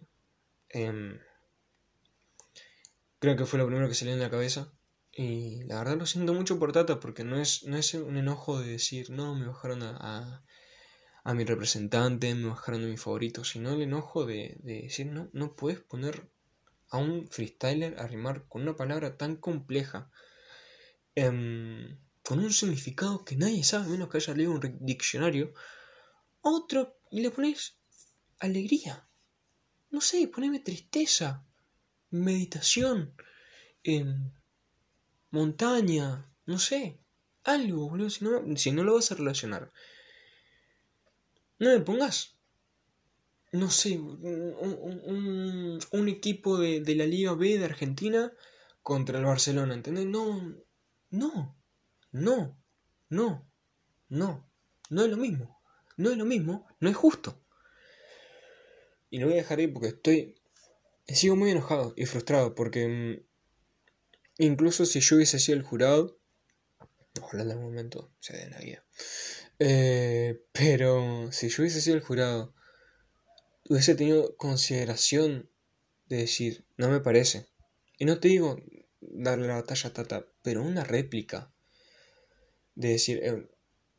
Em, 0.70 1.20
creo 3.20 3.36
que 3.36 3.46
fue 3.46 3.60
lo 3.60 3.66
primero 3.66 3.90
que 3.90 4.06
le 4.06 4.12
en 4.12 4.20
la 4.20 4.30
cabeza. 4.30 4.72
Y 5.22 5.64
la 5.66 5.80
verdad 5.80 5.98
lo 5.98 6.06
siento 6.06 6.34
mucho 6.34 6.58
por 6.60 6.72
Tata 6.72 7.02
porque 7.02 7.26
no 7.26 7.42
es, 7.42 7.66
no 7.66 7.76
es 7.76 7.94
un 7.94 8.16
enojo 8.16 8.62
de 8.62 8.72
decir, 8.72 9.10
no, 9.10 9.36
me 9.36 9.48
bajaron 9.48 9.84
a, 9.84 10.46
a, 11.26 11.34
mi 11.34 11.44
representante, 11.44 12.34
me 12.36 12.48
bajaron 12.48 12.86
a 12.86 12.88
mi 12.88 12.96
favorito, 12.96 13.44
sino 13.44 13.74
el 13.74 13.82
enojo 13.82 14.26
de, 14.26 14.56
decir, 14.64 15.08
no, 15.08 15.30
no 15.34 15.58
puedes 15.58 15.82
poner 15.82 16.32
a 16.90 17.00
un 17.00 17.28
freestyler 17.28 18.00
a 18.00 18.08
rimar 18.08 18.48
con 18.48 18.62
una 18.62 18.78
palabra 18.78 19.18
tan 19.18 19.36
compleja, 19.36 20.10
em, 21.16 22.00
con 22.24 22.40
un 22.40 22.54
significado 22.54 23.26
que 23.26 23.36
nadie 23.36 23.66
sabe, 23.66 23.90
menos 23.90 24.08
que 24.08 24.20
haya 24.20 24.34
leído 24.34 24.54
un 24.54 24.78
diccionario, 24.80 25.54
otro 26.40 26.98
y 27.12 27.20
le 27.20 27.32
pones 27.32 27.78
alegría. 28.40 29.06
No 29.90 30.00
sé, 30.00 30.30
poneme 30.30 30.62
tristeza, 30.62 31.46
meditación. 32.10 33.16
Eh, 33.84 34.06
montaña, 35.32 36.32
no 36.46 36.60
sé, 36.60 37.00
algo, 37.44 37.90
boludo, 37.90 38.10
si 38.10 38.26
no, 38.26 38.58
si 38.58 38.72
no 38.72 38.84
lo 38.84 38.96
vas 38.96 39.12
a 39.12 39.16
relacionar. 39.16 39.72
No 41.60 41.70
me 41.70 41.80
pongas, 41.82 42.38
no 43.52 43.70
sé, 43.70 43.98
un, 43.98 45.80
un, 45.92 46.10
equipo 46.10 46.58
de, 46.58 46.82
de, 46.82 46.96
la 46.96 47.06
Liga 47.06 47.34
B 47.34 47.58
de 47.58 47.66
Argentina 47.66 48.32
contra 48.82 49.20
el 49.20 49.26
Barcelona, 49.26 49.74
¿entendés? 49.74 50.06
No, 50.06 50.56
no, 51.10 51.58
no, 52.12 52.58
no, 53.10 53.52
no, 54.10 54.50
no 54.90 55.04
es 55.04 55.10
lo 55.10 55.18
mismo, 55.18 55.62
no 55.98 56.12
es 56.12 56.18
lo 56.18 56.26
mismo, 56.26 56.68
no 56.80 56.90
es 56.90 56.96
justo. 56.96 57.42
Y 59.10 59.20
lo 59.20 59.26
voy 59.26 59.34
a 59.36 59.38
dejar 59.38 59.60
ahí 59.60 59.68
porque 59.68 59.90
estoy, 59.90 60.36
sigo 61.08 61.36
muy 61.36 61.50
enojado 61.52 61.94
y 61.98 62.06
frustrado 62.06 62.54
porque 62.56 62.88
mm, 62.88 63.29
Incluso 64.40 64.86
si 64.86 65.02
yo 65.02 65.18
hubiese 65.18 65.38
sido 65.38 65.58
el 65.58 65.64
jurado, 65.66 66.18
ojalá 67.22 67.44
en 67.44 67.52
algún 67.52 67.66
momento 67.66 68.10
se 68.22 68.38
den 68.38 68.52
la 68.52 68.60
vida. 68.60 68.86
Eh, 69.60 70.42
pero 70.54 71.30
si 71.34 71.50
yo 71.50 71.62
hubiese 71.62 71.82
sido 71.82 71.98
el 71.98 72.02
jurado, 72.02 72.56
hubiese 73.68 73.96
tenido 73.96 74.38
consideración 74.38 75.50
de 76.08 76.18
decir, 76.20 76.66
no 76.78 76.88
me 76.88 77.02
parece. 77.02 77.48
Y 77.98 78.06
no 78.06 78.22
te 78.22 78.30
digo 78.30 78.58
darle 79.02 79.48
la 79.48 79.56
batalla 79.56 79.90
a 79.90 79.94
Tata, 79.94 80.26
pero 80.42 80.64
una 80.64 80.86
réplica. 80.86 81.54
De 82.76 82.88
decir, 82.88 83.20
eh, 83.22 83.50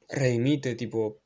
redimite, 0.09 0.75
tipo, 0.75 1.21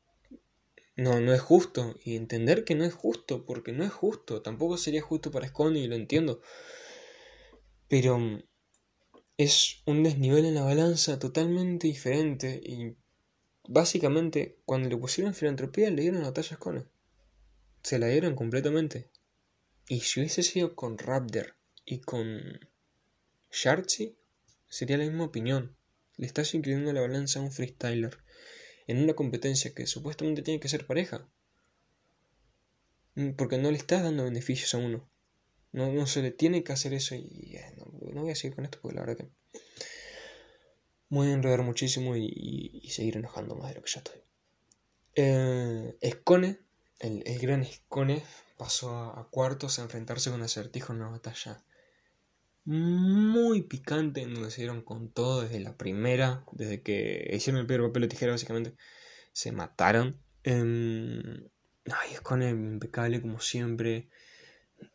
no, 0.96 1.20
no 1.20 1.32
es 1.32 1.40
justo. 1.40 1.94
Y 2.04 2.16
entender 2.16 2.64
que 2.64 2.74
no 2.74 2.84
es 2.84 2.94
justo, 2.94 3.46
porque 3.46 3.70
no 3.70 3.84
es 3.84 3.92
justo. 3.92 4.42
Tampoco 4.42 4.76
sería 4.76 5.02
justo 5.02 5.30
para 5.30 5.46
Scone 5.46 5.78
y 5.78 5.86
lo 5.86 5.94
entiendo. 5.94 6.42
Pero 7.86 8.18
es 9.36 9.82
un 9.84 10.04
desnivel 10.04 10.44
en 10.44 10.54
la 10.54 10.62
balanza 10.62 11.18
totalmente 11.18 11.88
diferente 11.88 12.60
y 12.62 12.96
básicamente 13.66 14.58
cuando 14.64 14.88
le 14.88 14.96
pusieron 14.96 15.34
filantropía 15.34 15.90
le 15.90 16.02
dieron 16.02 16.20
la 16.20 16.28
batalla 16.28 16.56
con 16.56 16.88
Se 17.82 17.98
la 17.98 18.06
dieron 18.06 18.36
completamente. 18.36 19.10
Y 19.88 20.00
si 20.00 20.20
hubiese 20.20 20.42
sido 20.42 20.74
con 20.74 20.96
Raptor 20.96 21.56
y 21.84 22.00
con 22.00 22.40
Sharchi, 23.50 24.16
sería 24.68 24.96
la 24.96 25.04
misma 25.04 25.24
opinión. 25.24 25.76
Le 26.16 26.26
estás 26.26 26.54
incluyendo 26.54 26.92
la 26.92 27.02
balanza 27.02 27.40
a 27.40 27.42
un 27.42 27.52
freestyler 27.52 28.18
en 28.86 29.02
una 29.02 29.14
competencia 29.14 29.74
que 29.74 29.86
supuestamente 29.86 30.42
tiene 30.42 30.60
que 30.60 30.68
ser 30.68 30.86
pareja. 30.86 31.28
Mm, 33.16 33.32
porque 33.32 33.58
no 33.58 33.70
le 33.70 33.76
estás 33.76 34.02
dando 34.02 34.24
beneficios 34.24 34.74
a 34.74 34.78
uno. 34.78 35.08
No, 35.74 35.92
no 35.92 36.06
se 36.06 36.22
le 36.22 36.30
tiene 36.30 36.62
que 36.62 36.72
hacer 36.72 36.94
eso 36.94 37.16
y 37.16 37.58
no, 37.76 38.22
voy 38.22 38.30
a 38.30 38.36
seguir 38.36 38.54
con 38.54 38.64
esto 38.64 38.78
porque 38.80 38.94
la 38.94 39.04
verdad 39.04 39.16
que 39.16 39.28
voy 41.08 41.26
a 41.26 41.32
enredar 41.32 41.62
muchísimo 41.62 42.14
y, 42.14 42.88
seguir 42.90 43.16
enojando 43.16 43.56
más 43.56 43.70
de 43.70 43.74
lo 43.74 43.82
que 43.82 43.90
ya 43.90 43.98
estoy. 43.98 44.20
Eh, 45.16 45.96
Escone, 46.00 46.60
el, 47.00 47.38
gran 47.40 47.62
Escone, 47.62 48.22
pasó 48.56 48.96
a, 48.96 49.28
cuartos 49.30 49.80
a 49.80 49.82
enfrentarse 49.82 50.30
con 50.30 50.42
Acertijo 50.42 50.92
en 50.92 51.00
una 51.00 51.10
batalla 51.10 51.64
muy 52.64 53.62
picante 53.62 54.22
en 54.22 54.32
donde 54.32 54.52
se 54.52 54.62
dieron 54.62 54.80
con 54.80 55.10
todo 55.10 55.42
desde 55.42 55.58
la 55.58 55.76
primera, 55.76 56.44
desde 56.52 56.82
que 56.82 57.32
hicieron 57.34 57.60
el 57.60 57.66
primer 57.66 57.88
papel 57.88 58.02
de 58.02 58.08
tijera 58.08 58.30
básicamente, 58.30 58.76
se 59.32 59.50
mataron. 59.50 60.22
Eh, 60.44 61.50
Ay, 61.86 62.16
con 62.22 62.42
impecable 62.42 63.20
como 63.20 63.40
siempre. 63.40 64.08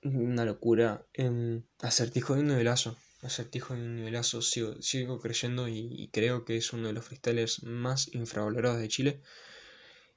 Una 0.04 0.46
locura. 0.46 1.06
Eh, 1.14 1.62
acertijo 1.80 2.36
de 2.36 2.42
un 2.42 2.48
nivelazo. 2.48 2.98
Acertijo 3.22 3.74
de 3.74 3.82
un 3.82 3.96
nivelazo. 3.96 4.42
Sigo, 4.42 4.82
sigo 4.82 5.20
creyendo 5.20 5.68
y, 5.68 6.10
creo 6.14 6.46
que 6.46 6.58
es 6.58 6.74
uno 6.74 6.88
de 6.88 6.94
los 6.94 7.06
freestylers 7.06 7.64
más 7.64 8.14
infravalorados 8.14 8.80
de 8.80 8.88
Chile. 8.88 9.22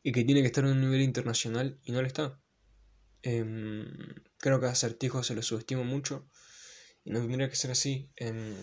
Y 0.02 0.12
que 0.12 0.24
tiene 0.24 0.40
que 0.40 0.48
estar 0.48 0.64
en 0.64 0.70
un 0.70 0.80
nivel 0.80 1.02
internacional 1.02 1.78
y 1.84 1.92
no 1.92 2.00
lo 2.00 2.06
está. 2.06 2.40
Em, 3.22 3.86
creo 4.38 4.60
que 4.60 4.66
Acertijo 4.66 5.22
se 5.22 5.34
lo 5.34 5.42
subestimo 5.42 5.84
mucho. 5.84 6.28
Y 7.04 7.10
no 7.10 7.20
tendría 7.20 7.48
que 7.48 7.56
ser 7.56 7.70
así. 7.70 8.10
Eh, 8.16 8.54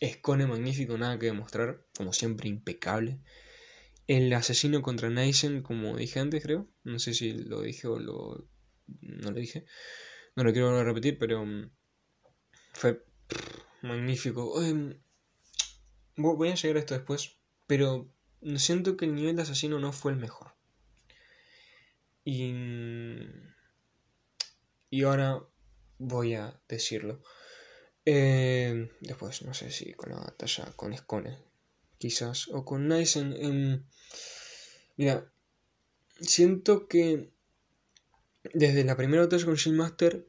Escone 0.00 0.46
magnífico, 0.46 0.96
nada 0.96 1.18
que 1.18 1.26
demostrar. 1.26 1.84
Como 1.96 2.12
siempre, 2.12 2.48
impecable. 2.48 3.20
El 4.06 4.32
asesino 4.32 4.80
contra 4.80 5.10
Neisen, 5.10 5.62
como 5.62 5.96
dije 5.96 6.20
antes, 6.20 6.42
creo. 6.42 6.66
No 6.82 6.98
sé 6.98 7.14
si 7.14 7.32
lo 7.32 7.62
dije 7.62 7.88
o 7.88 7.98
lo. 7.98 8.48
No 9.00 9.30
lo 9.30 9.38
dije. 9.38 9.64
No 10.36 10.44
lo 10.44 10.52
quiero 10.52 10.82
repetir, 10.84 11.18
pero. 11.18 11.44
Mm, 11.44 11.70
fue 12.72 13.04
magnífico. 13.82 14.54
voy 16.16 16.48
a 16.48 16.54
llegar 16.54 16.76
a 16.76 16.80
esto 16.80 16.94
después. 16.94 17.36
Pero 17.66 18.12
siento 18.56 18.96
que 18.96 19.04
el 19.04 19.14
nivel 19.14 19.36
de 19.36 19.42
asesino 19.42 19.78
no 19.78 19.92
fue 19.92 20.12
el 20.12 20.18
mejor. 20.18 20.54
Y. 22.24 22.52
Y 24.90 25.02
ahora 25.02 25.42
voy 25.98 26.34
a 26.34 26.60
decirlo. 26.68 27.22
Eh, 28.04 28.90
después, 29.00 29.42
no 29.42 29.52
sé 29.52 29.70
si 29.70 29.92
con 29.92 30.10
la 30.10 30.18
batalla 30.18 30.72
con 30.76 30.96
Scone 30.96 31.48
quizás, 31.98 32.48
o 32.48 32.64
con 32.64 32.88
Nice 32.88 33.18
en, 33.18 33.86
Mira, 34.96 35.30
siento 36.20 36.88
que 36.88 37.30
desde 38.54 38.84
la 38.84 38.96
primera 38.96 39.22
batalla 39.22 39.44
con 39.44 39.54
Shield 39.54 39.78
Master, 39.78 40.26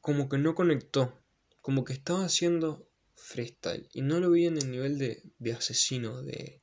como 0.00 0.28
que 0.28 0.38
no 0.38 0.54
conectó, 0.54 1.18
como 1.60 1.84
que 1.84 1.92
estaba 1.92 2.24
haciendo 2.24 2.88
freestyle, 3.14 3.88
y 3.92 4.02
no 4.02 4.20
lo 4.20 4.30
vi 4.30 4.46
en 4.46 4.58
el 4.58 4.70
nivel 4.70 4.98
de, 4.98 5.22
de 5.38 5.52
asesino, 5.52 6.22
de, 6.22 6.60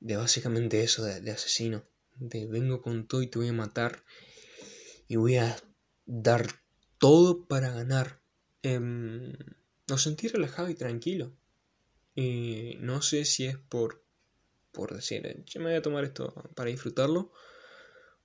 de 0.00 0.16
básicamente 0.16 0.82
eso, 0.82 1.04
de, 1.04 1.30
asesino, 1.30 1.84
de 2.16 2.46
vengo 2.46 2.80
con 2.82 3.06
todo 3.06 3.22
y 3.22 3.26
te 3.26 3.38
voy 3.38 3.48
a 3.48 3.52
matar, 3.52 4.04
y 5.08 5.16
voy 5.16 5.36
a 5.36 5.56
dar 6.06 6.46
todo 6.98 7.46
para 7.46 7.70
ganar. 7.70 8.20
Eh, 8.62 8.80
lo 9.86 9.98
sentí 9.98 10.28
relajado 10.28 10.68
y 10.68 10.74
tranquilo. 10.74 11.32
Y 12.14 12.76
no 12.80 13.00
sé 13.00 13.24
si 13.24 13.46
es 13.46 13.56
por, 13.56 14.04
por 14.72 14.94
decir, 14.94 15.44
yo 15.46 15.60
me 15.60 15.66
voy 15.66 15.76
a 15.76 15.82
tomar 15.82 16.04
esto 16.04 16.34
para 16.54 16.70
disfrutarlo. 16.70 17.32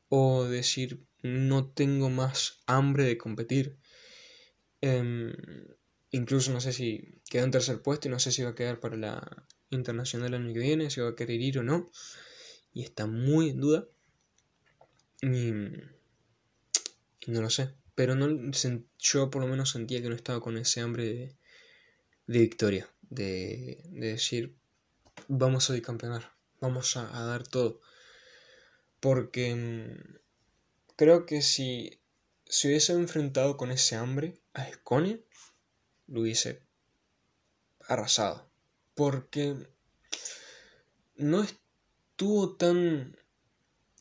O 0.10 0.46
decir, 0.46 1.06
no 1.22 1.68
tengo 1.68 2.10
más 2.10 2.62
hambre 2.68 3.04
de 3.06 3.18
competir. 3.18 3.78
Em, 4.82 5.34
incluso 6.12 6.52
no 6.52 6.62
sé 6.62 6.74
si 6.74 7.22
quedó 7.30 7.46
en 7.46 7.52
tercer 7.52 7.82
puesto 7.82 8.08
y 8.08 8.12
no 8.12 8.20
sé 8.20 8.32
si 8.32 8.44
va 8.44 8.50
a 8.50 8.56
quedar 8.56 8.80
para 8.80 8.98
la 8.98 9.46
internacional 9.70 10.34
el 10.34 10.42
año 10.42 10.54
que 10.54 10.60
viene, 10.60 10.90
si 10.90 11.02
va 11.02 11.10
a 11.10 11.16
querer 11.16 11.42
ir 11.42 11.60
o 11.60 11.64
no. 11.64 11.90
Y 12.74 12.84
está 12.84 13.08
muy 13.08 13.50
en 13.50 13.62
duda. 13.62 13.88
Y, 15.22 15.52
no 17.28 17.42
lo 17.42 17.50
sé. 17.50 17.70
Pero 17.96 18.16
no, 18.16 18.52
yo 19.00 19.30
por 19.30 19.42
lo 19.42 19.48
menos 19.48 19.72
sentía 19.72 20.02
que 20.02 20.10
no 20.10 20.16
estaba 20.16 20.42
con 20.42 20.58
ese 20.58 20.82
hambre 20.82 21.38
de 22.28 22.40
victoria 22.40 22.90
de, 23.14 23.84
decir, 23.92 24.56
vamos 25.28 25.70
a 25.70 25.74
bicampeonar, 25.74 26.34
vamos 26.60 26.98
a, 26.98 27.04
dar 27.26 27.48
todo. 27.48 27.80
Porque 29.04 29.54
mm, 29.54 30.16
creo 30.96 31.26
que 31.26 31.42
si 31.42 32.00
se 32.46 32.70
hubiese 32.70 32.94
enfrentado 32.94 33.58
con 33.58 33.70
ese 33.70 33.98
hambre 33.98 34.40
a 34.54 34.70
Escone, 34.70 35.20
lo 36.08 36.22
hubiese 36.22 36.62
arrasado. 37.82 38.50
Porque 38.96 39.58
no 41.18 41.44
estuvo 41.44 42.56
tan... 42.56 43.18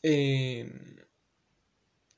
Eh, 0.03 0.71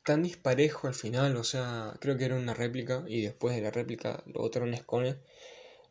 tan 0.03 0.21
disparejo 0.21 0.87
al 0.87 0.93
final, 0.93 1.37
o 1.37 1.43
sea, 1.43 1.97
creo 1.99 2.17
que 2.17 2.25
era 2.25 2.35
una 2.35 2.53
réplica 2.53 3.03
y 3.07 3.23
después 3.23 3.55
de 3.55 3.63
la 3.63 3.71
réplica 3.71 4.23
lo 4.27 4.43
otro 4.43 4.63
era 4.63 4.77
un 4.79 5.17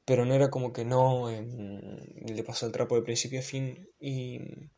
pero 0.05 0.25
no 0.25 0.35
era 0.35 0.49
como 0.49 0.73
que 0.73 0.85
no, 0.85 1.29
le 1.29 2.45
pasó 2.45 2.67
el 2.67 2.73
trapo 2.73 2.95
de 2.95 3.03
principio 3.03 3.41
a 3.41 3.43
fin. 3.43 3.89
Y 3.99 4.71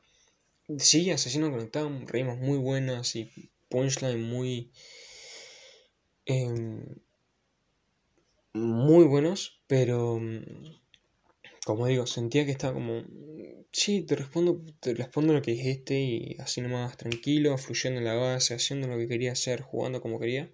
sí, 0.78 1.10
Asesino 1.10 1.50
Conectado, 1.50 1.90
reímos 2.06 2.38
muy 2.38 2.58
buenas 2.58 3.16
y 3.16 3.30
punchline 3.68 4.22
muy... 4.22 4.72
Em, 6.24 6.84
muy 8.52 9.04
buenos, 9.04 9.60
pero 9.66 10.20
como 11.66 11.86
digo, 11.86 12.06
sentía 12.06 12.44
que 12.46 12.52
estaba 12.52 12.74
como, 12.74 13.02
sí, 13.72 14.02
te 14.02 14.14
respondo, 14.14 14.62
te 14.80 14.94
respondo 14.94 15.32
lo 15.32 15.42
que 15.42 15.50
dijiste 15.50 15.98
y 15.98 16.36
así 16.38 16.60
nomás 16.60 16.96
tranquilo, 16.96 17.58
fluyendo 17.58 17.98
en 17.98 18.04
la 18.04 18.14
base, 18.14 18.54
haciendo 18.54 18.86
lo 18.86 18.96
que 18.96 19.08
quería 19.08 19.32
hacer, 19.32 19.62
jugando 19.62 20.00
como 20.00 20.20
quería. 20.20 20.50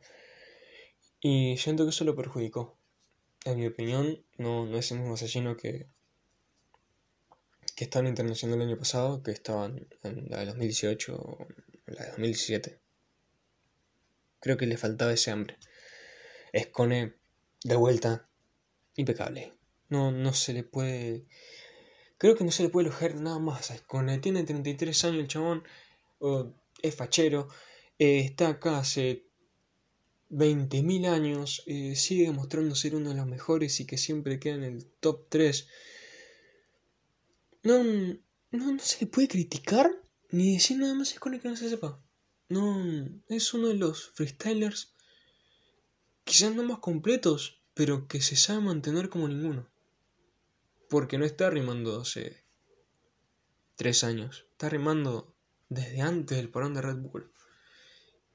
Y 1.20 1.57
siento 1.59 1.85
que 1.85 1.90
eso 1.90 2.05
lo 2.05 2.16
perjudicó 2.16 2.79
en 3.44 3.59
mi 3.59 3.66
opinión, 3.66 4.25
no, 4.38 4.66
no 4.66 4.79
es 4.79 4.90
el 4.92 5.01
mismo 5.01 5.14
asesino 5.14 5.57
que, 5.57 5.87
que 7.75 7.85
estaba 7.85 8.05
en 8.05 8.11
Internacional 8.11 8.61
el 8.61 8.69
año 8.69 8.79
pasado, 8.79 9.23
que 9.23 9.31
estaban 9.31 9.87
en 10.03 10.29
la 10.29 10.41
de 10.41 10.47
2018 10.47 11.17
o 11.17 11.47
la 11.87 12.03
de 12.03 12.11
2017. 12.11 12.81
Creo 14.41 14.57
que 14.57 14.67
le 14.67 14.77
faltaba 14.77 15.13
ese 15.13 15.31
hambre. 15.31 15.57
Escone 16.53 17.15
de 17.65 17.77
vuelta, 17.77 18.29
impecable. 18.97 19.53
No, 19.89 20.11
no 20.11 20.33
se 20.33 20.53
le 20.53 20.65
puede. 20.65 21.27
Creo 22.19 22.37
que 22.37 22.45
no 22.45 22.51
se 22.51 22.63
le 22.63 22.69
puede 22.69 22.89
elogiar 22.89 23.15
nada 23.15 23.39
más 23.39 23.71
a 23.71 23.75
Escone. 23.75 24.19
Tiene 24.19 24.45
33 24.45 25.05
años 25.05 25.21
el 25.21 25.29
chabón, 25.29 25.65
es 26.83 26.95
fachero, 26.95 27.49
eh, 27.99 28.21
está 28.21 28.49
acá 28.49 28.79
hace 28.79 29.27
20.000 30.31 31.07
años, 31.07 31.63
eh, 31.67 31.95
sigue 31.95 32.25
demostrando 32.25 32.75
ser 32.75 32.95
uno 32.95 33.11
de 33.11 33.17
los 33.17 33.27
mejores 33.27 33.79
y 33.81 33.87
que 33.87 33.99
siempre 33.99 34.41
queda 34.41 34.55
en 34.55 34.65
el 34.65 34.87
top 35.01 35.27
3. 35.29 35.69
No, 37.64 37.85
no, 37.85 38.72
no 38.72 38.79
se 38.81 39.05
le 39.05 39.07
puede 39.07 39.29
criticar 39.29 39.90
ni 40.31 40.55
decir 40.55 40.79
nada 40.79 40.94
más 40.94 41.12
es 41.12 41.20
con 41.20 41.35
el 41.35 41.40
que 41.40 41.48
no 41.48 41.57
se 41.57 41.68
sepa. 41.68 42.03
No, 42.48 42.85
es 43.29 43.55
uno 43.55 43.68
de 43.68 43.75
los 43.75 44.11
freestylers 44.11 44.94
quizás 46.25 46.55
no 46.55 46.62
más 46.64 46.81
completos, 46.81 47.62
pero 47.75 48.09
que 48.09 48.20
se 48.20 48.37
sabe 48.37 48.61
mantener 48.61 49.09
como 49.09 49.29
ninguno. 49.29 49.68
Porque 50.88 51.18
no 51.18 51.25
está 51.25 51.51
rimando 51.51 52.01
hace 52.01 52.44
3 53.77 54.05
años, 54.05 54.46
está 54.51 54.68
rimando 54.68 55.35
desde 55.68 56.01
antes 56.01 56.37
del 56.37 56.51
parón 56.51 56.75
de 56.75 56.83
Red 56.83 56.96
Bull 56.96 57.33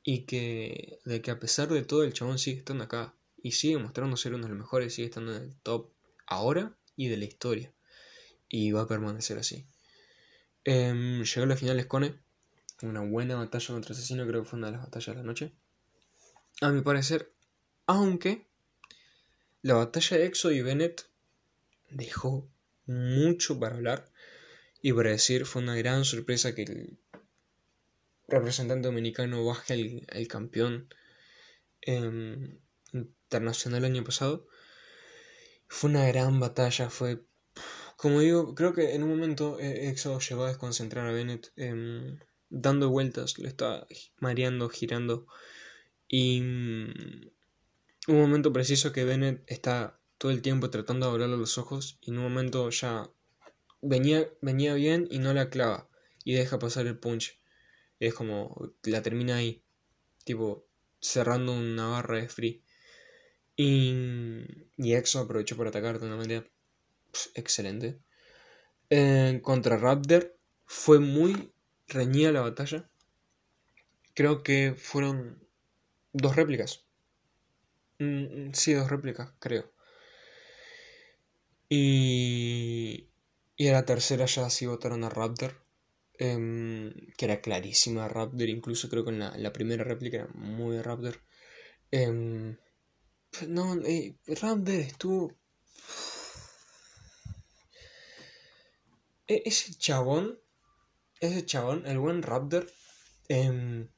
y 0.03 0.25
que 0.25 0.99
de 1.03 1.21
que 1.21 1.31
a 1.31 1.39
pesar 1.39 1.67
de 1.67 1.83
todo 1.83 2.03
el 2.03 2.13
chabón 2.13 2.39
sigue 2.39 2.59
estando 2.59 2.85
acá 2.85 3.13
y 3.43 3.51
sigue 3.51 3.77
mostrando 3.77 4.17
ser 4.17 4.33
uno 4.33 4.43
de 4.43 4.49
los 4.49 4.59
mejores, 4.59 4.95
sigue 4.95 5.07
estando 5.07 5.35
en 5.35 5.43
el 5.43 5.55
top 5.57 5.91
ahora 6.25 6.77
y 6.95 7.09
de 7.09 7.17
la 7.17 7.25
historia 7.25 7.73
y 8.49 8.71
va 8.71 8.81
a 8.81 8.87
permanecer 8.87 9.37
así. 9.37 9.65
Em, 10.63 11.23
llegó 11.23 11.43
a 11.43 11.47
la 11.47 11.55
final 11.55 11.81
Scone, 11.81 12.19
una 12.81 13.01
buena 13.01 13.35
batalla 13.35 13.67
contra 13.67 13.93
Asesino, 13.93 14.27
creo 14.27 14.43
que 14.43 14.49
fue 14.49 14.59
una 14.59 14.67
de 14.67 14.73
las 14.73 14.83
batallas 14.83 15.15
de 15.15 15.21
la 15.21 15.23
noche. 15.23 15.53
A 16.61 16.69
mi 16.69 16.81
parecer, 16.81 17.31
aunque 17.85 18.47
la 19.61 19.75
batalla 19.75 20.17
de 20.17 20.25
Exo 20.25 20.51
y 20.51 20.61
Bennett 20.61 21.07
dejó 21.89 22.49
mucho 22.85 23.59
para 23.59 23.75
hablar 23.75 24.11
y 24.81 24.93
para 24.93 25.09
decir 25.09 25.45
fue 25.45 25.61
una 25.61 25.75
gran 25.75 26.05
sorpresa 26.05 26.55
que 26.55 26.63
el 26.63 26.99
representante 28.27 28.87
dominicano 28.87 29.45
baje 29.45 30.05
el, 30.07 30.27
campeón 30.27 30.93
em, 31.81 32.59
internacional 32.93 33.85
el 33.85 33.91
año 33.91 34.03
pasado. 34.03 34.47
Fue 35.67 35.89
una 35.89 36.07
gran 36.07 36.39
batalla, 36.39 36.89
fue... 36.89 37.26
Como 37.97 38.19
digo, 38.19 38.53
creo 38.53 38.73
que 38.73 38.93
en 38.93 39.01
un 39.01 39.09
momento 39.09 39.59
eh, 39.59 39.89
Exo 39.89 40.19
llegó 40.19 40.43
a 40.43 40.49
desconcentrar 40.49 41.07
a 41.07 41.11
Bennett 41.11 41.51
em, 41.55 42.19
dando 42.47 42.91
vueltas, 42.91 43.39
le 43.39 43.47
estaba 43.47 43.87
mareando, 44.19 44.69
girando 44.69 45.25
Y 46.07 46.41
mm, 46.41 46.91
un 48.09 48.21
momento 48.21 48.53
preciso 48.53 48.93
que 48.93 49.03
Bennett 49.03 49.43
está 49.47 49.99
todo 50.19 50.31
el 50.31 50.43
tiempo 50.43 50.69
tratando 50.69 51.07
de 51.07 51.11
abrirle 51.13 51.37
los 51.37 51.57
ojos 51.57 51.97
y 52.01 52.11
en 52.11 52.19
un 52.19 52.23
momento 52.25 52.69
ya 52.69 53.09
venía, 53.81 54.29
venía 54.41 54.75
bien 54.75 55.07
y 55.09 55.17
no 55.17 55.33
la 55.33 55.49
clava 55.49 55.89
y 56.23 56.33
deja 56.33 56.59
pasar 56.59 56.85
el 56.85 56.99
punch. 56.99 57.39
Es 57.99 58.13
como 58.13 58.73
la 58.83 59.01
termina 59.01 59.37
ahí, 59.37 59.63
tipo 60.23 60.67
cerrando 61.01 61.53
una 61.53 61.87
barra 61.87 62.17
de 62.17 62.29
free. 62.29 62.63
Y, 63.55 64.45
y 64.77 64.93
Exo 64.93 65.19
aprovechó 65.19 65.57
para 65.57 65.69
atacar 65.71 65.99
de 65.99 66.05
una 66.05 66.17
manera 66.17 66.47
excelente. 67.35 67.99
contra 69.41 69.77
Raptor 69.77 70.37
fue 70.65 70.99
muy 70.99 71.53
reñida 71.87 72.31
la 72.31 72.41
batalla. 72.41 72.89
Creo 74.13 74.43
que 74.43 74.73
fueron 74.75 75.47
dos 76.13 76.35
réplicas. 76.35 76.85
Mm, 77.99 78.51
sí, 78.53 78.73
dos 78.73 78.89
réplicas, 78.89 79.31
creo. 79.39 79.71
Y, 81.69 83.09
y 83.57 83.67
a 83.67 83.73
la 83.73 83.85
tercera 83.85 84.25
ya 84.25 84.49
sí 84.49 84.65
votaron 84.65 85.03
a 85.03 85.09
Raptor. 85.09 85.61
Em, 86.19 86.93
que 87.17 87.25
era 87.25 87.41
clarísima 87.41 88.07
Raptor. 88.07 88.49
Incluso 88.49 88.89
creo 88.89 89.03
que 89.05 89.11
en 89.11 89.19
la, 89.19 89.53
primera 89.53 89.83
réplica 89.83 90.17
era 90.17 90.27
muy 90.33 90.81
Raptor. 90.81 91.21
Em, 91.91 92.57
no, 93.47 93.75
eh, 93.85 94.15
Raptor 94.27 94.75
estuvo. 94.75 95.37
E, 99.27 99.43
ese 99.45 99.73
chabón. 99.75 100.39
Ese 101.19 101.45
chabón, 101.45 101.85
el 101.85 101.99
buen 101.99 102.21
Raptor. 102.21 102.69
Em, 103.27 103.89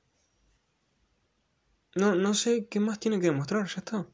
no, 1.95 2.15
no 2.15 2.33
sé 2.33 2.67
qué 2.67 2.79
más 2.79 2.99
tiene 2.99 3.19
que 3.19 3.27
demostrar, 3.27 3.67
ya 3.67 3.79
está. 3.79 4.07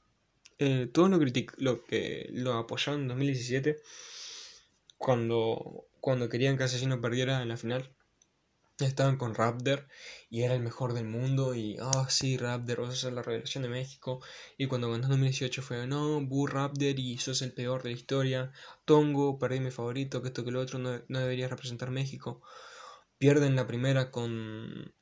Eh, 0.58 0.90
todos 0.94 1.10
lo, 1.10 1.20
lo 1.58 1.84
que 1.84 2.30
lo 2.32 2.54
apoyaron 2.54 3.02
en 3.02 3.08
2017 3.10 3.78
cuando, 4.98 5.88
cuando 6.00 6.30
querían 6.30 6.58
que 6.58 6.64
Asesino 6.64 7.02
perdiera 7.02 7.42
en 7.42 7.50
la 7.50 7.58
final. 7.58 7.94
Estaban 8.80 9.18
con 9.18 9.36
Raptor 9.36 9.88
y 10.30 10.42
era 10.44 10.54
el 10.54 10.62
mejor 10.62 10.94
del 10.94 11.06
mundo 11.06 11.56
y, 11.56 11.78
ah, 11.80 12.08
sí, 12.10 12.36
Raptor, 12.36 12.82
a 12.82 12.92
ser 12.92 13.14
la 13.14 13.22
revelación 13.22 13.64
de 13.64 13.70
México. 13.70 14.22
Y 14.58 14.68
cuando 14.68 14.92
ganó 14.92 15.06
en 15.06 15.10
2018 15.12 15.62
fue, 15.62 15.88
no, 15.88 16.20
Bu 16.22 16.46
Raptor 16.46 17.00
y 17.00 17.18
sos 17.18 17.42
el 17.42 17.54
peor 17.54 17.84
de 17.84 17.92
la 17.92 17.96
historia. 17.96 18.52
Tongo, 18.84 19.40
perdí 19.40 19.62
mi 19.62 19.72
favorito, 19.72 20.22
que 20.22 20.28
esto 20.28 20.44
que 20.44 20.52
lo 20.52 20.60
otro 20.60 20.78
no, 20.80 21.02
no 21.08 21.20
debería 21.20 21.48
representar 21.48 21.90
México. 21.90 22.42
Pierden 23.18 23.56
la 23.56 23.66
primera 23.66 24.12
con, 24.12 24.94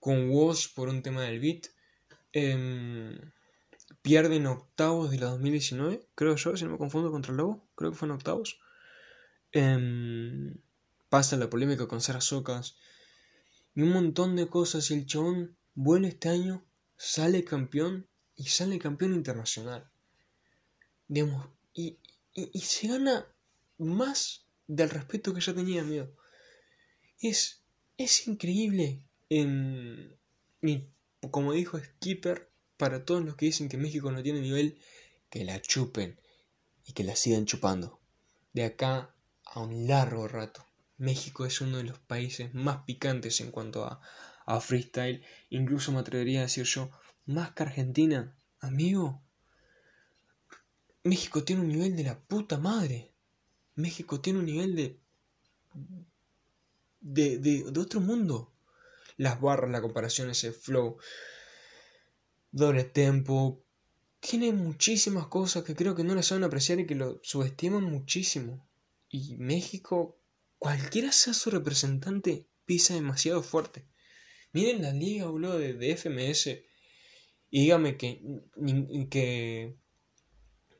con 0.00 0.30
Woz 0.30 0.68
por 0.68 0.88
un 0.88 1.02
tema 1.02 1.22
del 1.22 1.40
beat. 1.40 1.66
Eh, 2.32 3.18
pierden 4.02 4.46
octavos 4.46 5.10
de 5.10 5.18
la 5.18 5.26
2019, 5.26 6.08
creo 6.14 6.36
yo, 6.36 6.56
si 6.56 6.64
no 6.64 6.72
me 6.72 6.78
confundo 6.78 7.10
contra 7.10 7.32
el 7.32 7.38
Lobo, 7.38 7.68
creo 7.74 7.90
que 7.90 7.96
fue 7.96 8.06
en 8.06 8.12
octavos. 8.12 8.60
Em, 9.52 10.56
pasa 11.08 11.36
la 11.36 11.48
polémica 11.48 11.86
con 11.86 12.00
Socas 12.00 12.76
y 13.74 13.82
un 13.82 13.90
montón 13.90 14.36
de 14.36 14.48
cosas. 14.48 14.90
Y 14.90 14.94
el 14.94 15.06
chabón 15.06 15.56
vuelve 15.74 16.08
este 16.08 16.28
año, 16.28 16.64
sale 16.96 17.44
campeón 17.44 18.08
y 18.36 18.44
sale 18.44 18.78
campeón 18.78 19.14
internacional. 19.14 19.90
Digamos, 21.08 21.48
y, 21.74 21.98
y, 22.32 22.60
se 22.60 22.88
gana 22.88 23.26
más 23.78 24.46
del 24.66 24.90
respeto 24.90 25.34
que 25.34 25.40
ya 25.40 25.54
tenía, 25.54 25.82
amigo. 25.82 26.08
Es, 27.20 27.62
es 27.98 28.26
increíble. 28.26 29.06
En, 29.28 30.16
como 31.30 31.52
dijo 31.52 31.78
Skipper, 31.78 32.50
para 32.76 33.04
todos 33.04 33.24
los 33.24 33.36
que 33.36 33.46
dicen 33.46 33.68
que 33.68 33.76
México 33.76 34.10
no 34.10 34.22
tiene 34.22 34.40
nivel, 34.40 34.78
que 35.30 35.44
la 35.44 35.60
chupen 35.60 36.20
y 36.86 36.92
que 36.92 37.04
la 37.04 37.16
sigan 37.16 37.46
chupando. 37.46 38.00
De 38.52 38.64
acá 38.64 39.14
a 39.44 39.60
un 39.60 39.86
largo 39.86 40.28
rato. 40.28 40.66
México 40.96 41.44
es 41.46 41.60
uno 41.60 41.78
de 41.78 41.84
los 41.84 41.98
países 41.98 42.54
más 42.54 42.84
picantes 42.84 43.40
en 43.40 43.50
cuanto 43.50 43.84
a, 43.84 44.00
a 44.46 44.60
freestyle. 44.60 45.24
Incluso 45.50 45.92
me 45.92 46.00
atrevería 46.00 46.40
a 46.40 46.42
decir 46.42 46.64
yo, 46.64 46.90
más 47.26 47.52
que 47.52 47.64
Argentina, 47.64 48.36
amigo. 48.60 49.22
México 51.02 51.44
tiene 51.44 51.62
un 51.62 51.68
nivel 51.68 51.96
de 51.96 52.04
la 52.04 52.18
puta 52.18 52.58
madre. 52.58 53.12
México 53.74 54.20
tiene 54.20 54.38
un 54.38 54.46
nivel 54.46 54.76
de, 54.76 55.00
de, 57.00 57.38
de, 57.38 57.64
de 57.70 57.80
otro 57.80 58.00
mundo. 58.00 58.52
Las 59.16 59.40
barras, 59.40 59.70
la 59.70 59.82
comparación, 59.82 60.30
ese 60.30 60.52
flow 60.52 60.98
doble 62.50 62.84
tempo. 62.84 63.62
Tiene 64.20 64.52
muchísimas 64.52 65.26
cosas 65.26 65.64
que 65.64 65.74
creo 65.74 65.94
que 65.94 66.04
no 66.04 66.14
le 66.14 66.22
saben 66.22 66.44
apreciar 66.44 66.80
y 66.80 66.86
que 66.86 66.94
lo 66.94 67.20
subestiman 67.22 67.84
muchísimo. 67.84 68.66
Y 69.08 69.36
México, 69.36 70.18
cualquiera 70.64 71.12
sea 71.12 71.34
su 71.34 71.50
representante, 71.50 72.48
pisa 72.64 72.94
demasiado 72.94 73.42
fuerte. 73.42 73.84
Miren 74.54 74.80
la 74.80 74.92
liga, 74.92 75.26
boludo, 75.26 75.58
de, 75.58 75.94
FMS. 75.94 76.46
Y 77.50 77.64
dígame 77.64 77.98
que, 77.98 78.22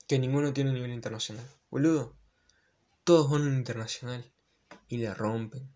que, 0.08 0.18
ninguno 0.18 0.54
tiene 0.54 0.72
nivel 0.72 0.90
internacional. 0.90 1.46
Boludo, 1.70 2.16
todos 3.04 3.30
van 3.30 3.42
a 3.42 3.44
un 3.44 3.58
internacional 3.58 4.24
y 4.88 4.96
le 4.96 5.12
rompen. 5.12 5.70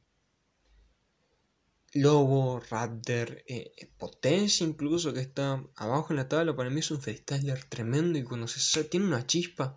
Lobo, 1.92 2.60
Raptor, 2.60 3.44
eh, 3.46 3.90
Potencia 3.98 4.66
incluso 4.66 5.12
que 5.12 5.20
está 5.20 5.62
abajo 5.76 6.14
en 6.14 6.16
la 6.16 6.30
tabla, 6.30 6.56
para 6.56 6.70
mí 6.70 6.80
es 6.80 6.90
un 6.90 7.02
freestyler 7.02 7.62
tremendo 7.64 8.18
y 8.18 8.24
cuando 8.24 8.48
se 8.48 8.84
tiene 8.84 9.04
una 9.04 9.26
chispa 9.26 9.76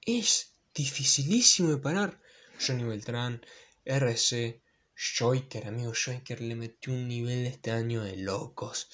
es 0.00 0.56
dificilísimo 0.74 1.70
de 1.70 1.76
parar. 1.76 2.23
Johnny 2.58 2.84
Beltrán, 2.84 3.44
RC, 3.84 4.62
Joiker, 4.96 5.66
amigo 5.66 5.92
Joiker 5.92 6.40
le 6.40 6.54
metió 6.54 6.92
un 6.92 7.08
nivel 7.08 7.46
este 7.46 7.70
año 7.70 8.02
de 8.02 8.16
locos. 8.16 8.88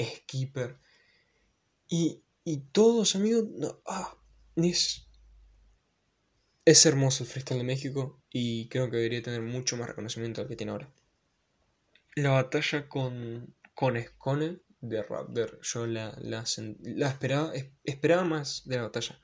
Skipper. 0.00 0.78
Y, 1.88 2.22
y 2.44 2.58
todos, 2.72 3.16
amigos, 3.16 3.44
ah, 3.86 4.16
es, 4.56 5.08
es 6.64 6.86
hermoso 6.86 7.24
el 7.24 7.30
freestyle 7.30 7.58
de 7.58 7.64
México 7.64 8.20
y 8.30 8.68
creo 8.68 8.90
que 8.90 8.96
debería 8.96 9.22
tener 9.22 9.42
mucho 9.42 9.76
más 9.76 9.88
reconocimiento 9.88 10.40
del 10.40 10.48
que 10.48 10.56
tiene 10.56 10.72
ahora. 10.72 10.92
La 12.14 12.30
batalla 12.30 12.88
con, 12.88 13.54
con 13.74 14.00
Scone 14.02 14.58
de 14.80 15.02
Raptor, 15.02 15.60
yo 15.62 15.86
la, 15.86 16.16
la, 16.20 16.42
esperaba, 17.08 17.52
esperaba 17.84 18.24
más 18.24 18.62
de 18.66 18.76
la 18.76 18.82
batalla. 18.82 19.20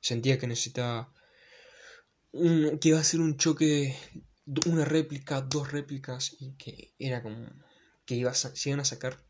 Sentía 0.00 0.38
que 0.38 0.46
necesitaba. 0.46 1.12
Que 2.32 2.88
iba 2.88 2.98
a 2.98 3.04
ser 3.04 3.20
un 3.20 3.36
choque, 3.36 3.96
una 4.66 4.84
réplica, 4.84 5.40
dos 5.40 5.72
réplicas, 5.72 6.36
y 6.38 6.56
que 6.56 6.94
era 6.98 7.22
como. 7.22 7.46
que 8.04 8.14
iba 8.14 8.30
a, 8.30 8.34
se 8.34 8.68
iban 8.68 8.80
a 8.80 8.84
sacar 8.84 9.24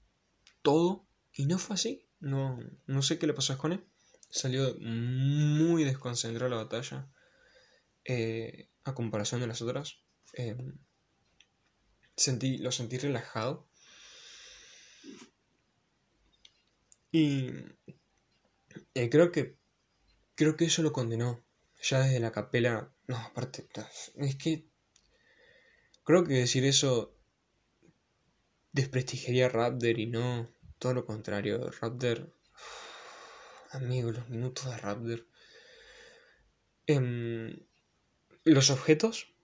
todo, 0.62 1.06
y 1.32 1.46
no 1.46 1.58
fue 1.58 1.74
así. 1.74 2.08
No, 2.20 2.58
no 2.86 3.02
sé 3.02 3.18
qué 3.18 3.26
le 3.26 3.34
pasó 3.34 3.52
a 3.52 3.56
Scone. 3.56 3.84
Salió 4.30 4.74
muy 4.80 5.84
desconcentrada 5.84 6.50
la 6.50 6.62
batalla. 6.64 7.10
Eh, 8.04 8.70
a 8.84 8.94
comparación 8.94 9.40
de 9.40 9.46
las 9.46 9.62
otras. 9.62 9.98
Eh, 10.34 10.56
sentí, 12.16 12.58
lo 12.58 12.72
sentí 12.72 12.98
relajado. 12.98 13.68
Y 17.10 17.50
eh, 18.94 19.08
creo 19.10 19.32
que 19.32 19.56
creo 20.34 20.56
que 20.56 20.66
eso 20.66 20.82
lo 20.82 20.92
condenó. 20.92 21.44
Ya 21.80 22.00
desde 22.00 22.20
la 22.20 22.32
capela. 22.32 22.92
No, 23.06 23.16
aparte. 23.16 23.68
Es 24.16 24.36
que. 24.36 24.68
Creo 26.04 26.24
que 26.24 26.34
decir 26.34 26.64
eso. 26.64 27.16
desprestigiaría 28.72 29.46
a 29.46 29.50
Raptor 29.50 29.98
y 29.98 30.06
no. 30.06 30.50
Todo 30.78 30.94
lo 30.94 31.06
contrario. 31.06 31.70
Raptor. 31.80 32.34
amigo, 33.70 34.10
los 34.10 34.28
minutos 34.28 34.66
de 34.66 34.76
Raptor. 34.76 35.26
Em, 36.86 37.66
los 38.44 38.70
objetos. 38.70 39.34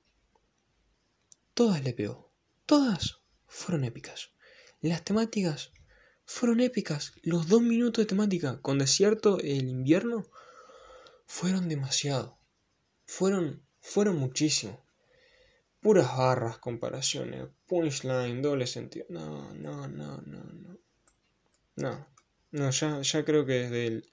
Todas 1.54 1.84
le 1.84 1.92
pegó. 1.92 2.32
Todas 2.66 3.20
fueron 3.46 3.84
épicas. 3.84 4.30
Las 4.80 5.04
temáticas 5.04 5.72
fueron 6.24 6.60
épicas. 6.60 7.12
Los 7.22 7.48
dos 7.48 7.62
minutos 7.62 8.02
de 8.02 8.08
temática 8.08 8.60
con 8.60 8.78
desierto 8.78 9.38
el 9.38 9.68
invierno 9.68 10.26
fueron 11.26 11.68
demasiado. 11.68 12.38
Fueron, 13.06 13.66
fueron 13.80 14.16
muchísimo. 14.16 14.84
Puras 15.80 16.16
barras, 16.16 16.58
comparaciones, 16.58 17.48
punchline, 17.66 18.40
doble 18.40 18.66
sentido. 18.66 19.06
No, 19.10 19.52
no, 19.54 19.86
no, 19.88 20.22
no, 20.22 20.44
no. 20.44 20.78
No, 21.76 22.08
no, 22.52 22.70
ya, 22.70 23.02
ya 23.02 23.24
creo 23.24 23.44
que 23.44 23.54
desde 23.54 23.86
el 23.86 24.10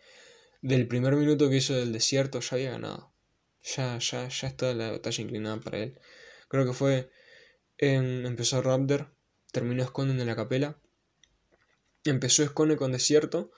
del 0.62 0.88
primer 0.88 1.16
minuto 1.16 1.50
que 1.50 1.58
hizo 1.58 1.74
del 1.74 1.92
desierto 1.92 2.40
ya 2.40 2.56
había 2.56 2.72
ganado. 2.72 3.14
Ya, 3.64 3.98
ya, 4.00 4.28
ya 4.28 4.48
está 4.48 4.74
la 4.74 4.92
batalla 4.92 5.24
inclinada 5.24 5.60
para 5.60 5.80
él. 5.80 6.00
Creo 6.48 6.66
que 6.66 6.74
fue 6.74 7.12
empezó 7.78 8.62
Raptor, 8.62 9.16
terminó 9.52 9.84
esconden 9.84 10.20
en 10.20 10.28
la 10.28 10.36
capela. 10.36 10.80
empezó 12.04 12.46
Scone 12.46 12.78
con 12.78 12.92
Desierto. 12.92 13.52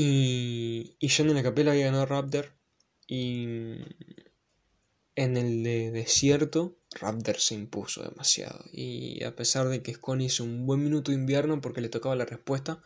Y, 0.00 0.96
y 1.00 1.10
en 1.20 1.34
la 1.34 1.42
Capela 1.42 1.72
había 1.72 1.86
ganado 1.86 2.06
Raptor. 2.06 2.52
Y 3.08 3.46
en 5.16 5.36
el 5.36 5.64
de 5.64 5.90
Desierto, 5.90 6.78
Raptor 6.92 7.40
se 7.40 7.56
impuso 7.56 8.04
demasiado. 8.04 8.64
Y 8.70 9.24
a 9.24 9.34
pesar 9.34 9.66
de 9.66 9.82
que 9.82 9.94
Scone 9.94 10.22
hizo 10.22 10.44
un 10.44 10.66
buen 10.66 10.84
minuto 10.84 11.10
de 11.10 11.16
invierno 11.16 11.60
porque 11.60 11.80
le 11.80 11.88
tocaba 11.88 12.14
la 12.14 12.26
respuesta, 12.26 12.80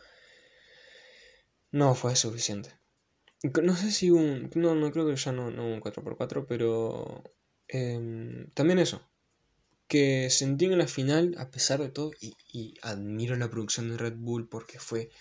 no 1.69 1.93
fue 1.93 2.15
suficiente. 2.15 2.71
No 3.61 3.75
sé 3.75 3.91
si 3.91 4.09
un. 4.09 4.49
No, 4.55 4.73
no 4.73 4.91
creo 4.91 5.05
que 5.05 5.15
ya 5.15 5.31
no, 5.31 5.51
no 5.51 5.67
un 5.67 5.81
4x4, 5.81 6.47
pero. 6.49 7.23
Em, 7.67 8.49
también 8.55 8.79
eso. 8.79 9.07
Que 9.87 10.31
sentí 10.31 10.65
en 10.65 10.79
la 10.79 10.87
final, 10.87 11.35
a 11.37 11.51
pesar 11.51 11.79
de 11.79 11.89
todo, 11.89 12.09
y, 12.19 12.73
admiro 12.81 13.35
la 13.35 13.51
producción 13.51 13.91
de 13.91 13.97
Red 13.97 14.15
Bull 14.15 14.49
porque 14.49 14.79
fue 14.79 15.11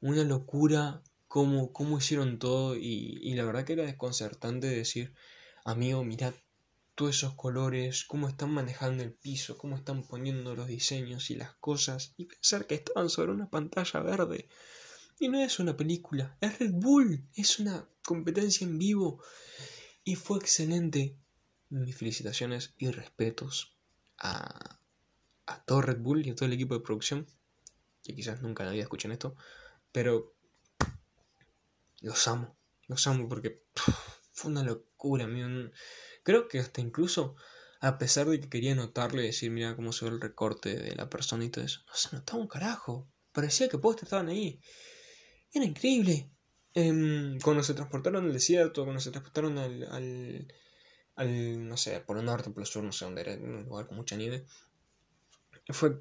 una 0.00 0.24
locura 0.24 1.04
cómo, 1.28 1.72
cómo 1.72 1.98
hicieron 1.98 2.38
todo. 2.38 2.76
Y, 2.76 3.18
y 3.22 3.34
la 3.34 3.44
verdad 3.44 3.64
que 3.64 3.74
era 3.74 3.84
desconcertante 3.84 4.66
decir, 4.66 5.14
amigo, 5.64 6.04
mirad 6.04 6.34
todos 6.98 7.14
esos 7.14 7.34
colores, 7.34 8.04
cómo 8.04 8.28
están 8.28 8.50
manejando 8.50 9.04
el 9.04 9.12
piso, 9.12 9.56
cómo 9.56 9.76
están 9.76 10.02
poniendo 10.02 10.56
los 10.56 10.66
diseños 10.66 11.30
y 11.30 11.36
las 11.36 11.54
cosas, 11.54 12.12
y 12.16 12.24
pensar 12.24 12.66
que 12.66 12.74
estaban 12.74 13.08
sobre 13.08 13.30
una 13.30 13.48
pantalla 13.48 14.00
verde. 14.00 14.48
Y 15.20 15.28
no 15.28 15.38
es 15.40 15.60
una 15.60 15.76
película, 15.76 16.36
es 16.40 16.58
Red 16.58 16.72
Bull, 16.72 17.24
es 17.34 17.60
una 17.60 17.88
competencia 18.04 18.66
en 18.66 18.78
vivo. 18.78 19.22
Y 20.02 20.16
fue 20.16 20.38
excelente. 20.38 21.16
Mis 21.70 21.96
felicitaciones 21.96 22.74
y 22.78 22.90
respetos 22.90 23.76
a, 24.18 24.80
a 25.46 25.64
todo 25.64 25.82
Red 25.82 25.98
Bull 25.98 26.26
y 26.26 26.30
a 26.30 26.34
todo 26.34 26.46
el 26.46 26.54
equipo 26.54 26.74
de 26.74 26.80
producción. 26.80 27.26
Que 28.02 28.14
quizás 28.14 28.42
nunca 28.42 28.62
en 28.62 28.68
la 28.68 28.72
vida 28.72 28.84
escuchen 28.84 29.12
esto. 29.12 29.36
Pero 29.92 30.34
los 32.00 32.28
amo. 32.28 32.58
Los 32.86 33.06
amo 33.06 33.28
porque 33.28 33.62
fue 34.32 34.50
una 34.50 34.62
locura. 34.62 35.28
Creo 36.22 36.48
que 36.48 36.58
hasta 36.58 36.80
incluso, 36.80 37.36
a 37.80 37.98
pesar 37.98 38.26
de 38.26 38.40
que 38.40 38.48
quería 38.48 38.74
notarle 38.74 39.22
y 39.22 39.26
decir, 39.26 39.50
mira 39.50 39.76
cómo 39.76 39.92
se 39.92 40.04
ve 40.04 40.12
el 40.12 40.20
recorte 40.20 40.76
de 40.76 40.94
la 40.94 41.08
persona 41.08 41.44
y 41.44 41.50
todo 41.50 41.64
eso, 41.64 41.80
no 41.86 41.94
se 41.94 42.16
notaba 42.16 42.40
un 42.40 42.48
carajo. 42.48 43.10
Parecía 43.32 43.68
que 43.68 43.78
postes 43.78 44.04
estaban 44.04 44.28
ahí. 44.28 44.60
Era 45.52 45.64
increíble. 45.64 46.30
Em, 46.74 47.40
cuando 47.40 47.62
se 47.62 47.74
transportaron 47.74 48.26
al 48.26 48.32
desierto, 48.32 48.84
cuando 48.84 49.00
se 49.00 49.10
transportaron 49.10 49.58
al, 49.58 49.82
al, 49.90 50.48
al, 51.16 51.68
no 51.68 51.76
sé, 51.76 52.00
por 52.00 52.18
el 52.18 52.24
norte, 52.24 52.50
por 52.50 52.62
el 52.62 52.66
sur, 52.66 52.84
no 52.84 52.92
sé 52.92 53.04
dónde 53.04 53.22
era, 53.22 53.34
un 53.34 53.64
lugar 53.64 53.86
con 53.86 53.96
mucha 53.96 54.16
nieve, 54.16 54.44
fue 55.70 56.00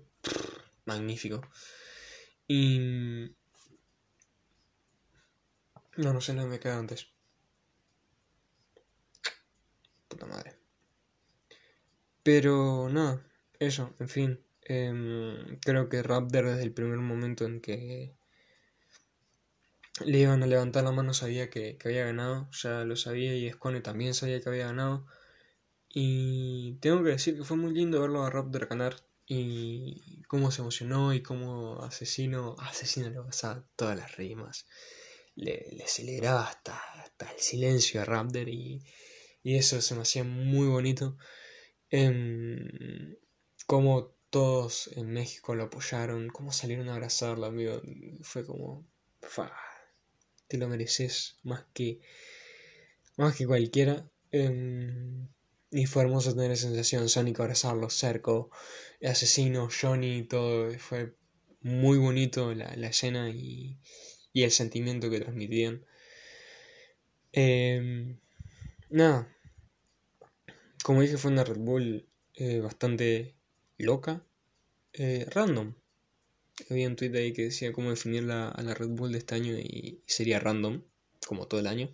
magnífico. 0.85 1.41
Y... 2.47 3.35
No, 5.97 6.13
no 6.13 6.21
sé, 6.21 6.33
no 6.33 6.45
me 6.47 6.59
quedado 6.59 6.79
antes. 6.79 7.07
Puta 10.07 10.25
madre. 10.27 10.55
Pero 12.23 12.87
nada, 12.89 13.25
eso, 13.59 13.95
en 13.99 14.09
fin. 14.09 14.39
Em, 14.61 15.57
creo 15.59 15.89
que 15.89 16.03
Raptor 16.03 16.45
desde 16.45 16.63
el 16.63 16.73
primer 16.73 16.99
momento 16.99 17.45
en 17.45 17.61
que 17.61 18.15
le 20.05 20.19
iban 20.19 20.43
a 20.43 20.47
levantar 20.47 20.83
la 20.83 20.91
mano, 20.91 21.13
sabía 21.13 21.49
que, 21.49 21.77
había 21.83 22.05
ganado, 22.05 22.49
ya 22.51 22.83
lo 22.85 22.95
sabía 22.95 23.33
y 23.35 23.49
Scone 23.51 23.81
también 23.81 24.13
sabía 24.13 24.41
que 24.41 24.49
había 24.49 24.67
ganado. 24.67 25.05
Y 25.89 26.75
tengo 26.81 27.03
que 27.03 27.11
decir 27.11 27.37
que 27.37 27.43
fue 27.43 27.57
muy 27.57 27.73
lindo 27.73 28.01
verlo 28.01 28.23
a 28.23 28.29
Raptor 28.29 28.67
ganar 28.67 28.95
y 29.25 30.21
cómo 30.27 30.51
se 30.51 30.61
emocionó 30.61 31.13
y 31.13 31.23
cómo 31.23 31.81
Asesino, 31.83 32.55
Asesino 32.59 33.09
le 33.09 33.21
pasaba 33.21 33.65
todas 33.75 33.97
las 33.97 34.15
rimas, 34.17 34.67
le, 35.37 35.67
le 35.71 35.83
aceleraba 35.83 36.47
hasta, 36.47 36.75
hasta 37.01 37.31
el 37.31 37.39
silencio 37.39 38.01
a 38.01 38.05
Raptor 38.05 38.49
y, 38.49 38.83
y 39.43 39.55
eso 39.55 39.81
se 39.81 39.95
me 39.95 40.01
hacía 40.01 40.23
muy 40.23 40.67
bonito. 40.67 41.17
Em, 41.89 43.15
cómo 43.65 44.17
todos 44.29 44.89
en 44.95 45.11
México 45.13 45.55
lo 45.55 45.63
apoyaron, 45.63 46.27
cómo 46.29 46.51
salieron 46.51 46.89
a 46.89 46.95
abrazarlo, 46.95 47.45
amigo, 47.45 47.81
fue 48.21 48.45
como 48.45 48.85
te 50.47 50.57
lo 50.57 50.67
mereces 50.67 51.37
más 51.43 51.65
que, 51.73 52.01
más 53.17 53.35
que 53.35 53.45
cualquiera. 53.45 54.09
Em, 54.31 55.27
y 55.71 55.85
fue 55.85 56.03
hermoso 56.03 56.33
tener 56.33 56.51
esa 56.51 56.67
sensación, 56.67 57.09
Sonic 57.09 57.39
abrazarlo, 57.39 57.89
Cerco, 57.89 58.49
Asesino, 59.03 59.69
Johnny, 59.69 60.23
todo. 60.23 60.71
Fue 60.79 61.15
muy 61.61 61.97
bonito 61.97 62.53
la, 62.53 62.73
escena 62.87 63.29
y, 63.29 63.79
y, 64.33 64.43
el 64.43 64.51
sentimiento 64.51 65.09
que 65.09 65.19
transmitían. 65.19 65.85
Em, 67.31 68.17
nada, 68.89 69.27
como 70.83 71.01
dije, 71.01 71.17
fue 71.17 71.31
una 71.31 71.43
Red 71.43 71.57
Bull 71.57 72.07
eh, 72.35 72.59
bastante 72.59 73.35
loca, 73.77 74.23
eh, 74.93 75.25
random 75.29 75.73
había 76.69 76.87
un 76.87 76.95
tweet 76.95 77.15
ahí 77.15 77.33
que 77.33 77.43
decía 77.43 77.71
cómo 77.71 77.89
definir 77.89 78.23
la, 78.23 78.49
a 78.49 78.61
la 78.63 78.73
Red 78.73 78.89
Bull 78.89 79.11
de 79.11 79.19
este 79.19 79.35
año 79.35 79.53
y, 79.57 80.01
sería 80.05 80.39
random, 80.39 80.83
como 81.25 81.47
todo 81.47 81.59
el 81.59 81.67
año. 81.67 81.93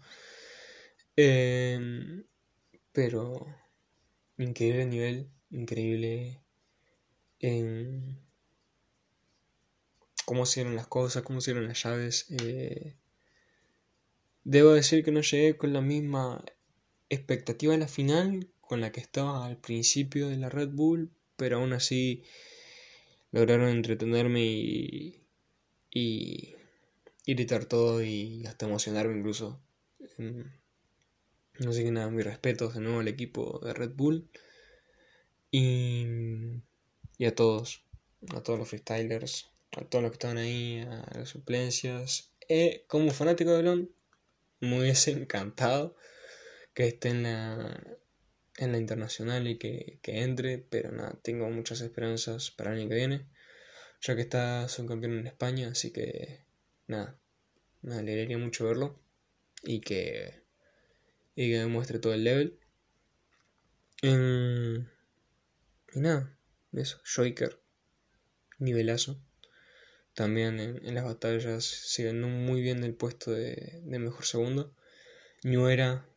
Em, 1.15 2.24
pero 2.91 3.46
increíble 4.38 4.86
nivel, 4.86 5.30
increíble 5.52 6.41
cómo 10.34 10.48
se 10.48 10.65
las 10.65 10.88
cosas, 10.88 11.22
cómo 11.22 11.41
se 11.41 11.54
las 11.54 11.84
llaves. 11.84 12.26
Eh, 12.32 12.96
debo 14.43 14.72
decir 14.72 15.04
que 15.04 15.12
no 15.12 15.22
llegué 15.22 15.58
con 15.58 15.74
la 15.74 15.82
misma 15.82 16.43
expectativa 17.10 17.76
a 17.76 17.78
la 17.78 17.88
final 17.88 18.50
con 18.60 18.82
la 18.82 18.91
que 18.91 19.00
estaba 19.00 19.46
al 19.46 19.58
principio 19.58 20.30
de 20.30 20.38
la 20.38 20.50
Red 20.50 20.69
Bull, 20.69 21.12
pero 21.36 21.58
aún 21.58 21.72
así 21.74 22.24
lograron 23.32 23.69
entretenerme 23.69 24.41
y, 24.43 25.28
y 25.91 26.56
gritar 27.28 27.65
todo 27.65 28.02
y 28.02 28.43
hasta 28.48 28.65
emocionarme 28.65 29.15
incluso. 29.15 29.62
No 30.17 31.74
sé 31.74 31.84
qué 31.84 31.91
nada, 31.91 32.10
mis 32.10 32.26
respetos 32.26 32.74
de 32.74 32.82
nuevo 32.82 33.02
al 33.02 33.08
equipo 33.08 33.60
de 33.63 33.74
Red 33.74 33.91
Bull 33.96 34.28
y, 35.52 36.08
y 37.19 37.26
a 37.26 37.36
todos, 37.36 37.86
a 38.36 38.41
todos 38.41 38.58
los 38.58 38.67
freestylers, 38.67 39.53
a 39.78 39.86
todos 39.86 40.02
los 40.04 40.12
que 40.12 40.16
estaban 40.16 40.38
ahí, 40.38 40.80
a 40.82 41.18
las 41.18 41.30
suplencias. 41.30 42.32
Eh, 42.50 42.86
como 42.88 43.12
fanático 43.12 43.52
de 43.52 43.62
Blon, 43.62 43.92
me 44.60 44.80
hubiese 44.80 45.12
encantado 45.12 45.96
que 46.74 46.88
esté 46.88 47.10
en 47.10 47.24
la, 47.24 47.98
en 48.58 48.72
la 48.72 48.78
internacional 48.78 49.48
y 49.48 49.58
que, 49.58 50.00
entre, 50.04 50.58
pero 50.60 50.92
nada, 50.92 51.20
tengo 51.22 51.50
muchas 51.50 51.82
esperanzas 51.82 52.52
para 52.52 52.72
el 52.72 52.80
año 52.80 52.90
que 52.90 52.96
viene, 52.96 53.28
ya 54.02 54.16
que 54.16 54.22
está 54.22 54.68
campeón 54.88 55.20
en 55.20 55.28
España, 55.28 55.70
así 55.70 55.92
que 55.92 56.46
nada, 56.88 57.20
me 57.82 57.96
alegraría 57.96 58.38
mucho 58.38 58.66
verlo 58.66 59.00
y 59.64 59.82
que, 59.82 60.44
y 61.36 61.52
que 61.52 61.60
demuestre 61.60 62.00
todo 62.00 62.14
el 62.14 62.24
level. 62.24 62.60
y 64.02 66.00
nada, 66.00 66.38
eso, 66.74 67.00
Joiker, 67.06 67.60
nivelazo. 68.60 69.22
También 70.13 70.60
en, 70.60 70.95
las 70.95 71.06
batallas 71.06 71.63
se 71.65 72.04
ganó 72.04 72.28
muy 72.28 72.62
bien 72.62 72.84
el 72.84 72.95
puesto 72.95 73.32
de, 73.32 73.82
de 73.84 73.99
mejor 73.99 74.26
segundo. 74.26 74.76
Nuera 75.43 76.08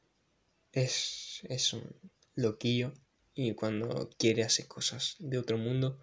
es, 0.73 1.41
es 1.49 1.73
un 1.73 1.83
loquillo 2.35 2.93
y 3.35 3.55
cuando 3.55 4.11
quiere 4.19 4.45
hacer 4.45 4.67
cosas 4.67 5.17
de 5.19 5.39
otro 5.39 5.59
mundo. 5.59 6.01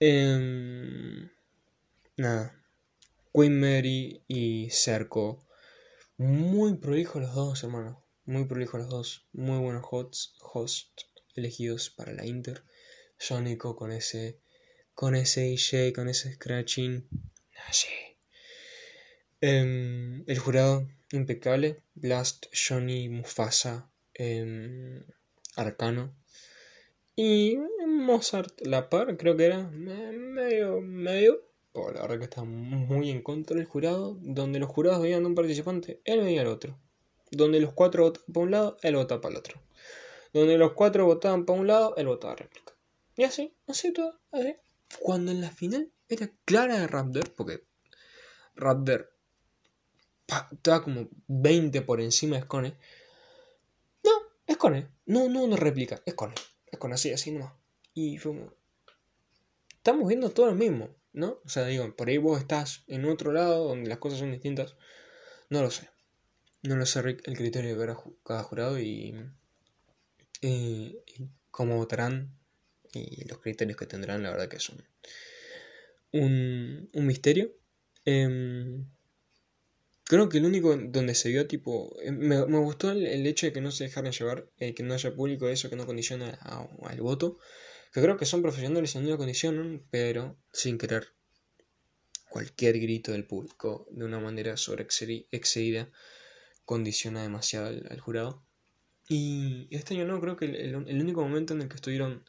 Em, 0.00 1.30
nada. 2.16 2.64
Queen 3.32 3.58
Mary 3.58 4.22
y 4.28 4.70
Cerco. 4.70 5.44
Muy 6.16 6.74
prolijo 6.76 7.20
los 7.20 7.34
dos, 7.34 7.62
hermano. 7.62 8.04
Muy 8.24 8.44
prolijo 8.46 8.78
los 8.78 8.88
dos. 8.88 9.26
Muy 9.32 9.58
buenos 9.58 9.84
hosts, 9.90 10.34
host 10.40 11.02
elegidos 11.34 11.90
para 11.90 12.12
la 12.12 12.26
Inter. 12.26 12.64
Sonico 13.16 13.76
con 13.76 13.92
ese. 13.92 14.40
Con 15.00 15.14
ese 15.14 15.46
IJ, 15.46 15.92
con 15.94 16.08
ese 16.08 16.32
scratching. 16.32 17.08
Em, 19.40 20.24
el 20.26 20.38
jurado 20.40 20.88
impecable. 21.12 21.84
Blast, 21.94 22.46
Johnny, 22.52 23.08
Mufasa, 23.08 23.92
Em, 24.12 25.04
Arcano. 25.54 26.16
Y 27.14 27.58
Mozart 27.86 28.60
La 28.62 28.90
Par, 28.90 29.16
creo 29.16 29.36
que 29.36 29.46
era 29.46 29.68
medio, 29.68 30.80
medio. 30.80 31.44
La 31.74 32.02
verdad 32.02 32.18
que 32.18 32.24
está 32.24 32.42
muy 32.42 33.10
en 33.10 33.22
contra 33.22 33.56
del 33.56 33.66
jurado. 33.66 34.18
Donde 34.20 34.58
los 34.58 34.68
jurados 34.68 35.00
veían 35.00 35.22
a 35.22 35.28
un 35.28 35.36
participante, 35.36 36.00
él 36.06 36.22
veía 36.22 36.40
al 36.40 36.48
otro. 36.48 36.76
Donde 37.30 37.60
los 37.60 37.72
cuatro 37.72 38.02
votaban 38.02 38.32
para 38.32 38.44
un 38.44 38.50
lado, 38.50 38.76
él 38.82 38.96
votaba 38.96 39.20
para 39.20 39.34
el 39.34 39.38
otro. 39.38 39.62
Donde 40.32 40.58
los 40.58 40.72
cuatro 40.72 41.06
votaban 41.06 41.46
para 41.46 41.60
un 41.60 41.68
lado, 41.68 41.94
él 41.96 42.08
votaba 42.08 42.34
réplica. 42.34 42.74
Y 43.14 43.22
así, 43.22 43.54
así 43.68 43.92
todo, 43.92 44.18
así. 44.32 44.56
Cuando 45.00 45.30
en 45.30 45.40
la 45.40 45.50
final 45.50 45.90
era 46.08 46.30
clara 46.44 46.78
de 46.78 46.86
Raptor, 46.86 47.34
porque 47.34 47.64
Raptor 48.56 49.12
estaba 50.52 50.82
como 50.82 51.08
20 51.26 51.82
por 51.82 52.00
encima 52.00 52.36
de 52.36 52.42
Scone. 52.42 52.76
No, 54.04 54.54
Scone. 54.54 54.88
No, 55.06 55.28
no, 55.28 55.46
no 55.46 55.56
replica. 55.56 56.02
Scone. 56.08 56.34
Scone 56.74 56.94
así, 56.94 57.12
así 57.12 57.30
nomás. 57.30 57.52
Y 57.94 58.18
fue 58.18 58.32
como... 58.32 58.52
Estamos 59.70 60.08
viendo 60.08 60.30
todo 60.30 60.46
lo 60.46 60.54
mismo, 60.54 60.90
¿no? 61.12 61.40
O 61.44 61.48
sea, 61.48 61.64
digo, 61.66 61.94
por 61.96 62.08
ahí 62.08 62.18
vos 62.18 62.40
estás 62.40 62.84
en 62.88 63.06
otro 63.06 63.32
lado 63.32 63.68
donde 63.68 63.88
las 63.88 63.98
cosas 63.98 64.18
son 64.18 64.32
distintas. 64.32 64.76
No 65.48 65.62
lo 65.62 65.70
sé. 65.70 65.88
No 66.62 66.76
lo 66.76 66.84
sé 66.84 67.00
el 67.00 67.36
criterio 67.36 67.78
de 67.78 67.96
cada 68.24 68.42
jurado 68.42 68.78
y, 68.78 69.14
y, 70.42 70.98
cómo 71.50 71.76
votarán 71.76 72.37
y 72.94 73.24
los 73.28 73.38
criterios 73.38 73.76
que 73.76 73.86
tendrán, 73.86 74.22
la 74.22 74.30
verdad 74.30 74.48
que 74.48 74.60
son 74.60 74.82
un, 76.12 76.88
un 76.92 77.06
misterio. 77.06 77.52
Eh, 78.04 78.82
Creo 80.08 80.30
que 80.30 80.38
el 80.38 80.46
único 80.46 80.74
donde 80.74 81.14
se 81.14 81.28
vio 81.28 81.46
tipo... 81.46 81.94
Eh, 82.02 82.10
me, 82.10 82.40
gustó 82.40 82.90
el, 82.92 83.26
hecho 83.26 83.44
de 83.44 83.52
que 83.52 83.60
no 83.60 83.70
se 83.70 83.84
dejaran 83.84 84.10
llevar, 84.10 84.50
eh, 84.56 84.72
que 84.72 84.82
no 84.82 84.94
haya 84.94 85.14
público, 85.14 85.50
eso 85.50 85.68
que 85.68 85.76
no 85.76 85.84
condiciona 85.84 86.30
al 86.30 87.02
voto. 87.02 87.38
Que 87.92 88.00
creo 88.00 88.16
que 88.16 88.24
son 88.24 88.40
profesionales 88.40 88.94
y 88.94 89.00
no 89.00 89.10
lo 89.10 89.18
condicionan, 89.18 89.84
pero 89.90 90.38
sin 90.50 90.78
querer. 90.78 91.08
Cualquier 92.30 92.80
grito 92.80 93.12
del 93.12 93.26
público 93.26 93.86
de 93.90 94.06
una 94.06 94.18
manera 94.18 94.56
sobre 94.56 94.84
excedida 95.30 95.90
condiciona 96.64 97.20
demasiado 97.20 97.66
al, 97.66 98.00
jurado. 98.00 98.42
Y 99.10 99.68
este 99.70 99.92
año 99.92 100.06
no, 100.06 100.22
creo 100.22 100.36
que 100.36 100.46
el, 100.46 100.88
el 100.88 101.00
único 101.02 101.20
momento 101.20 101.52
en 101.52 101.60
el 101.60 101.68
que 101.68 101.76
estuvieron 101.76 102.24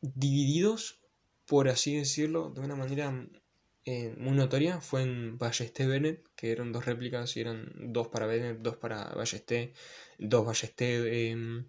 divididos, 0.00 1.00
por 1.46 1.68
así 1.68 1.96
decirlo, 1.96 2.50
de 2.50 2.60
una 2.60 2.76
manera 2.76 3.12
eh, 3.84 4.14
muy 4.18 4.36
notoria 4.36 4.80
fue 4.80 5.02
en 5.02 5.38
Ballesté 5.38 5.86
Bennett, 5.86 6.24
que 6.36 6.52
eran 6.52 6.72
dos 6.72 6.84
réplicas 6.86 7.36
y 7.36 7.40
eran 7.40 7.72
dos 7.92 8.08
para 8.08 8.26
Bennett, 8.26 8.58
dos 8.60 8.76
para 8.76 9.04
Ballesté, 9.14 9.72
dos 10.18 10.44
Ballesté, 10.46 11.30
em, 11.30 11.66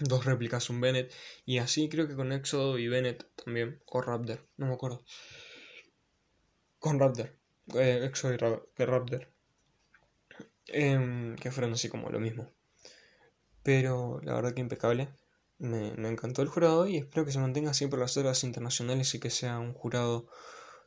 dos 0.00 0.24
réplicas, 0.24 0.70
un 0.70 0.80
Bennett, 0.80 1.12
y 1.46 1.58
así 1.58 1.88
creo 1.88 2.06
que 2.08 2.16
con 2.16 2.32
Éxodo 2.32 2.78
y 2.78 2.88
Bennett 2.88 3.26
también, 3.36 3.82
o 3.86 4.00
Raptor, 4.02 4.48
no 4.56 4.66
me 4.66 4.74
acuerdo. 4.74 5.04
Con 6.80 6.98
Raptor, 6.98 7.30
eh, 7.74 8.10
y 8.78 8.84
Raptor, 8.84 9.28
em, 10.68 11.36
que 11.36 11.50
fueron 11.50 11.72
así 11.74 11.88
como 11.88 12.10
lo 12.10 12.20
mismo. 12.20 12.50
Pero 13.62 14.20
la 14.22 14.34
verdad 14.34 14.54
que 14.54 14.60
impecable. 14.60 15.08
Me, 15.60 15.88
encantó 16.08 16.40
el 16.40 16.48
jurado 16.48 16.86
y 16.86 16.96
espero 16.96 17.26
que 17.26 17.32
se 17.32 17.38
mantenga 17.38 17.74
siempre 17.74 18.00
las 18.00 18.16
horas 18.16 18.44
internacionales 18.44 19.14
y 19.14 19.20
que 19.20 19.28
sea 19.28 19.58
un 19.58 19.74
jurado 19.74 20.26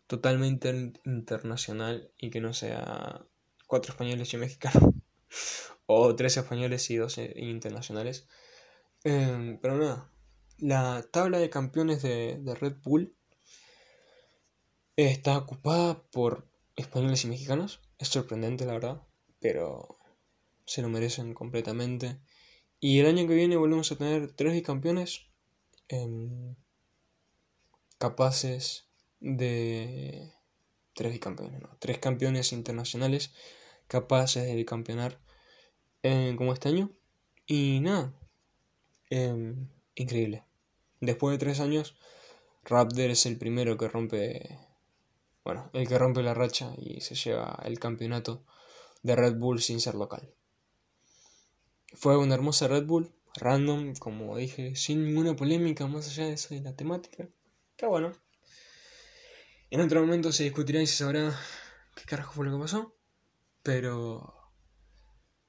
totalmente 0.07 0.93
internacional 1.05 2.11
y 2.17 2.31
que 2.31 2.41
no 2.41 2.55
sea 2.55 3.23
cuatro 3.67 3.91
españoles 3.91 4.33
y 4.33 4.35
un 4.35 4.41
mexicano. 4.41 4.93
o 5.85 6.15
tres 6.15 6.37
españoles 6.37 6.89
y 6.89 6.95
dos 6.95 7.19
eh, 7.19 7.33
internacionales. 7.35 8.27
Em, 9.03 9.59
pero 9.59 9.77
nada, 9.77 10.11
la 10.57 11.03
tabla 11.11 11.37
de 11.37 11.51
campeones 11.51 12.01
de, 12.01 12.41
Red 12.59 12.77
Bull 12.83 13.15
está 14.95 15.37
ocupada 15.37 16.01
por 16.09 16.47
españoles 16.75 17.23
y 17.25 17.27
mexicanos. 17.27 17.79
Es 17.99 18.07
sorprendente, 18.07 18.65
la 18.65 18.73
verdad, 18.73 19.03
pero 19.39 19.99
se 20.65 20.81
lo 20.81 20.89
merecen 20.89 21.35
completamente. 21.35 22.19
Y 22.83 22.99
el 22.99 23.05
año 23.05 23.25
que 23.29 23.33
viene 23.33 23.55
volvemos 23.55 23.89
a 23.93 23.95
tener 23.95 24.33
tres 24.33 24.61
campeones 24.61 25.27
em, 25.87 26.53
capaces 27.97 28.89
de 29.21 30.33
tres 30.93 31.17
campeones, 31.19 31.61
tres 31.79 31.99
campeones 31.99 32.51
internacionales 32.51 33.31
capaces 33.87 34.53
de 34.53 34.65
campeonar 34.65 35.17
eh, 36.01 36.35
como 36.37 36.51
este 36.51 36.67
año. 36.67 36.91
Y 37.47 37.79
nada, 37.79 38.13
em, 39.09 39.69
increíble. 39.95 40.43
Después 40.99 41.31
de 41.31 41.37
tres 41.37 41.61
años, 41.61 41.95
Raptor 42.65 43.11
es 43.11 43.25
el 43.25 43.37
primero 43.37 43.77
que 43.77 43.87
rompe, 43.87 44.59
bueno, 45.45 45.69
el 45.71 45.87
que 45.87 45.97
rompe 45.97 46.21
la 46.21 46.33
racha 46.33 46.73
y 46.77 46.99
se 46.99 47.15
lleva 47.15 47.61
el 47.63 47.79
campeonato 47.79 48.43
de 49.03 49.15
Red 49.15 49.37
Bull 49.37 49.61
sin 49.61 49.79
ser 49.79 49.95
local. 49.95 50.33
Fue 51.93 52.17
una 52.17 52.35
hermosa 52.35 52.67
Red 52.67 52.85
Bull, 52.85 53.13
random, 53.35 53.95
como 53.95 54.35
dije, 54.37 54.75
sin 54.75 55.05
ninguna 55.05 55.35
polémica 55.35 55.87
más 55.87 56.07
allá 56.09 56.25
de 56.25 56.33
eso 56.33 56.53
de 56.53 56.61
la 56.61 56.75
temática. 56.75 57.27
Qué 57.75 57.85
bueno. 57.85 58.13
En 59.69 59.81
otro 59.81 60.01
momento 60.01 60.31
se 60.31 60.43
discutirá 60.43 60.81
y 60.81 60.87
se 60.87 60.97
sabrá 60.97 61.35
qué 61.95 62.03
carajo 62.05 62.33
fue 62.33 62.45
lo 62.45 62.53
que 62.53 62.61
pasó. 62.61 62.95
Pero 63.63 64.33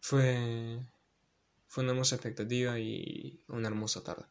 fue, 0.00 0.78
fue 1.66 1.82
una 1.82 1.92
hermosa 1.92 2.14
expectativa 2.16 2.78
y 2.78 3.42
una 3.48 3.68
hermosa 3.68 4.02
tarde. 4.02 4.26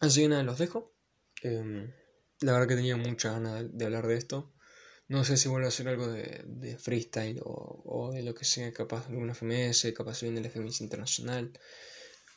Así 0.00 0.22
que 0.22 0.28
nada, 0.28 0.42
los 0.42 0.58
dejo. 0.58 0.92
Em, 1.42 1.92
la 2.40 2.52
verdad 2.52 2.68
que 2.68 2.76
tenía 2.76 2.96
muchas 2.96 3.32
ganas 3.32 3.76
de, 3.76 3.84
hablar 3.84 4.06
de 4.06 4.16
esto. 4.16 4.52
No 5.08 5.24
sé 5.24 5.36
si 5.36 5.48
vuelvo 5.48 5.66
a 5.66 5.68
hacer 5.68 5.88
algo 5.88 6.08
de, 6.08 6.76
freestyle 6.78 7.40
o, 7.44 8.10
de 8.12 8.22
lo 8.22 8.34
que 8.34 8.44
sea, 8.44 8.72
capaz 8.72 9.08
alguna 9.08 9.34
FMS, 9.34 9.92
capaz 9.92 10.22
bien 10.22 10.34
del 10.34 10.50
FMS 10.50 10.80
internacional. 10.80 11.52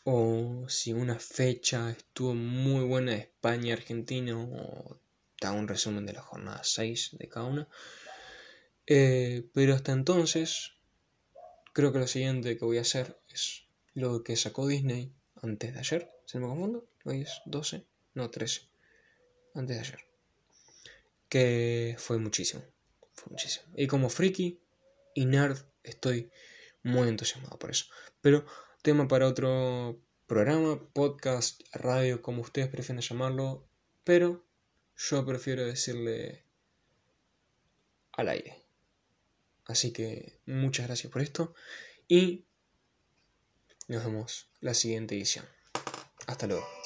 O 0.03 0.65
si 0.67 0.93
una 0.93 1.17
fecha 1.19 1.89
estuvo 1.89 2.35
muy 2.35 2.85
buena 2.85 3.13
de 3.13 3.19
España, 3.19 3.73
Argentina 3.73 4.39
o 4.39 4.99
da 5.41 5.51
un 5.51 5.67
resumen 5.67 6.05
de 6.05 6.13
la 6.13 6.21
jornada 6.21 6.61
6 6.63 7.17
de 7.17 7.27
cada 7.27 7.45
una. 7.47 7.67
Eh, 8.85 9.49
pero 9.53 9.73
hasta 9.73 9.91
entonces, 9.91 10.73
creo 11.73 11.91
que 11.91 11.99
lo 11.99 12.07
siguiente 12.07 12.57
que 12.57 12.65
voy 12.65 12.77
a 12.77 12.81
hacer 12.81 13.19
es 13.29 13.63
lo 13.93 14.23
que 14.23 14.35
sacó 14.35 14.67
Disney 14.67 15.11
antes 15.41 15.73
de 15.73 15.79
ayer. 15.79 16.09
¿Se 16.25 16.39
me 16.39 16.47
confundo? 16.47 16.87
Hoy 17.03 17.21
es 17.21 17.41
12, 17.45 17.85
no 18.13 18.29
13. 18.29 18.61
Antes 19.55 19.75
de 19.75 19.81
ayer. 19.81 20.08
Que 21.29 21.95
fue 21.99 22.17
muchísimo. 22.17 22.63
Fue 23.13 23.31
muchísimo. 23.31 23.65
Y 23.75 23.87
como 23.87 24.09
friki 24.09 24.61
y 25.13 25.25
nerd, 25.25 25.57
estoy 25.83 26.31
muy 26.83 27.07
entusiasmado 27.07 27.57
por 27.59 27.71
eso. 27.71 27.85
Pero 28.21 28.45
tema 28.81 29.07
para 29.07 29.27
otro 29.27 30.01
programa, 30.27 30.79
podcast, 30.93 31.61
radio, 31.73 32.21
como 32.21 32.41
ustedes 32.41 32.67
prefieren 32.67 33.01
llamarlo. 33.01 33.67
Pero 34.03 34.45
yo 34.95 35.25
prefiero 35.25 35.65
decirle 35.65 36.45
al 38.13 38.29
aire. 38.29 38.65
Así 39.65 39.93
que 39.93 40.39
muchas 40.45 40.87
gracias 40.87 41.11
por 41.11 41.21
esto 41.21 41.53
y 42.07 42.45
nos 43.87 44.03
vemos 44.03 44.49
la 44.61 44.73
siguiente 44.73 45.15
edición. 45.15 45.45
Hasta 46.27 46.47
luego. 46.47 46.78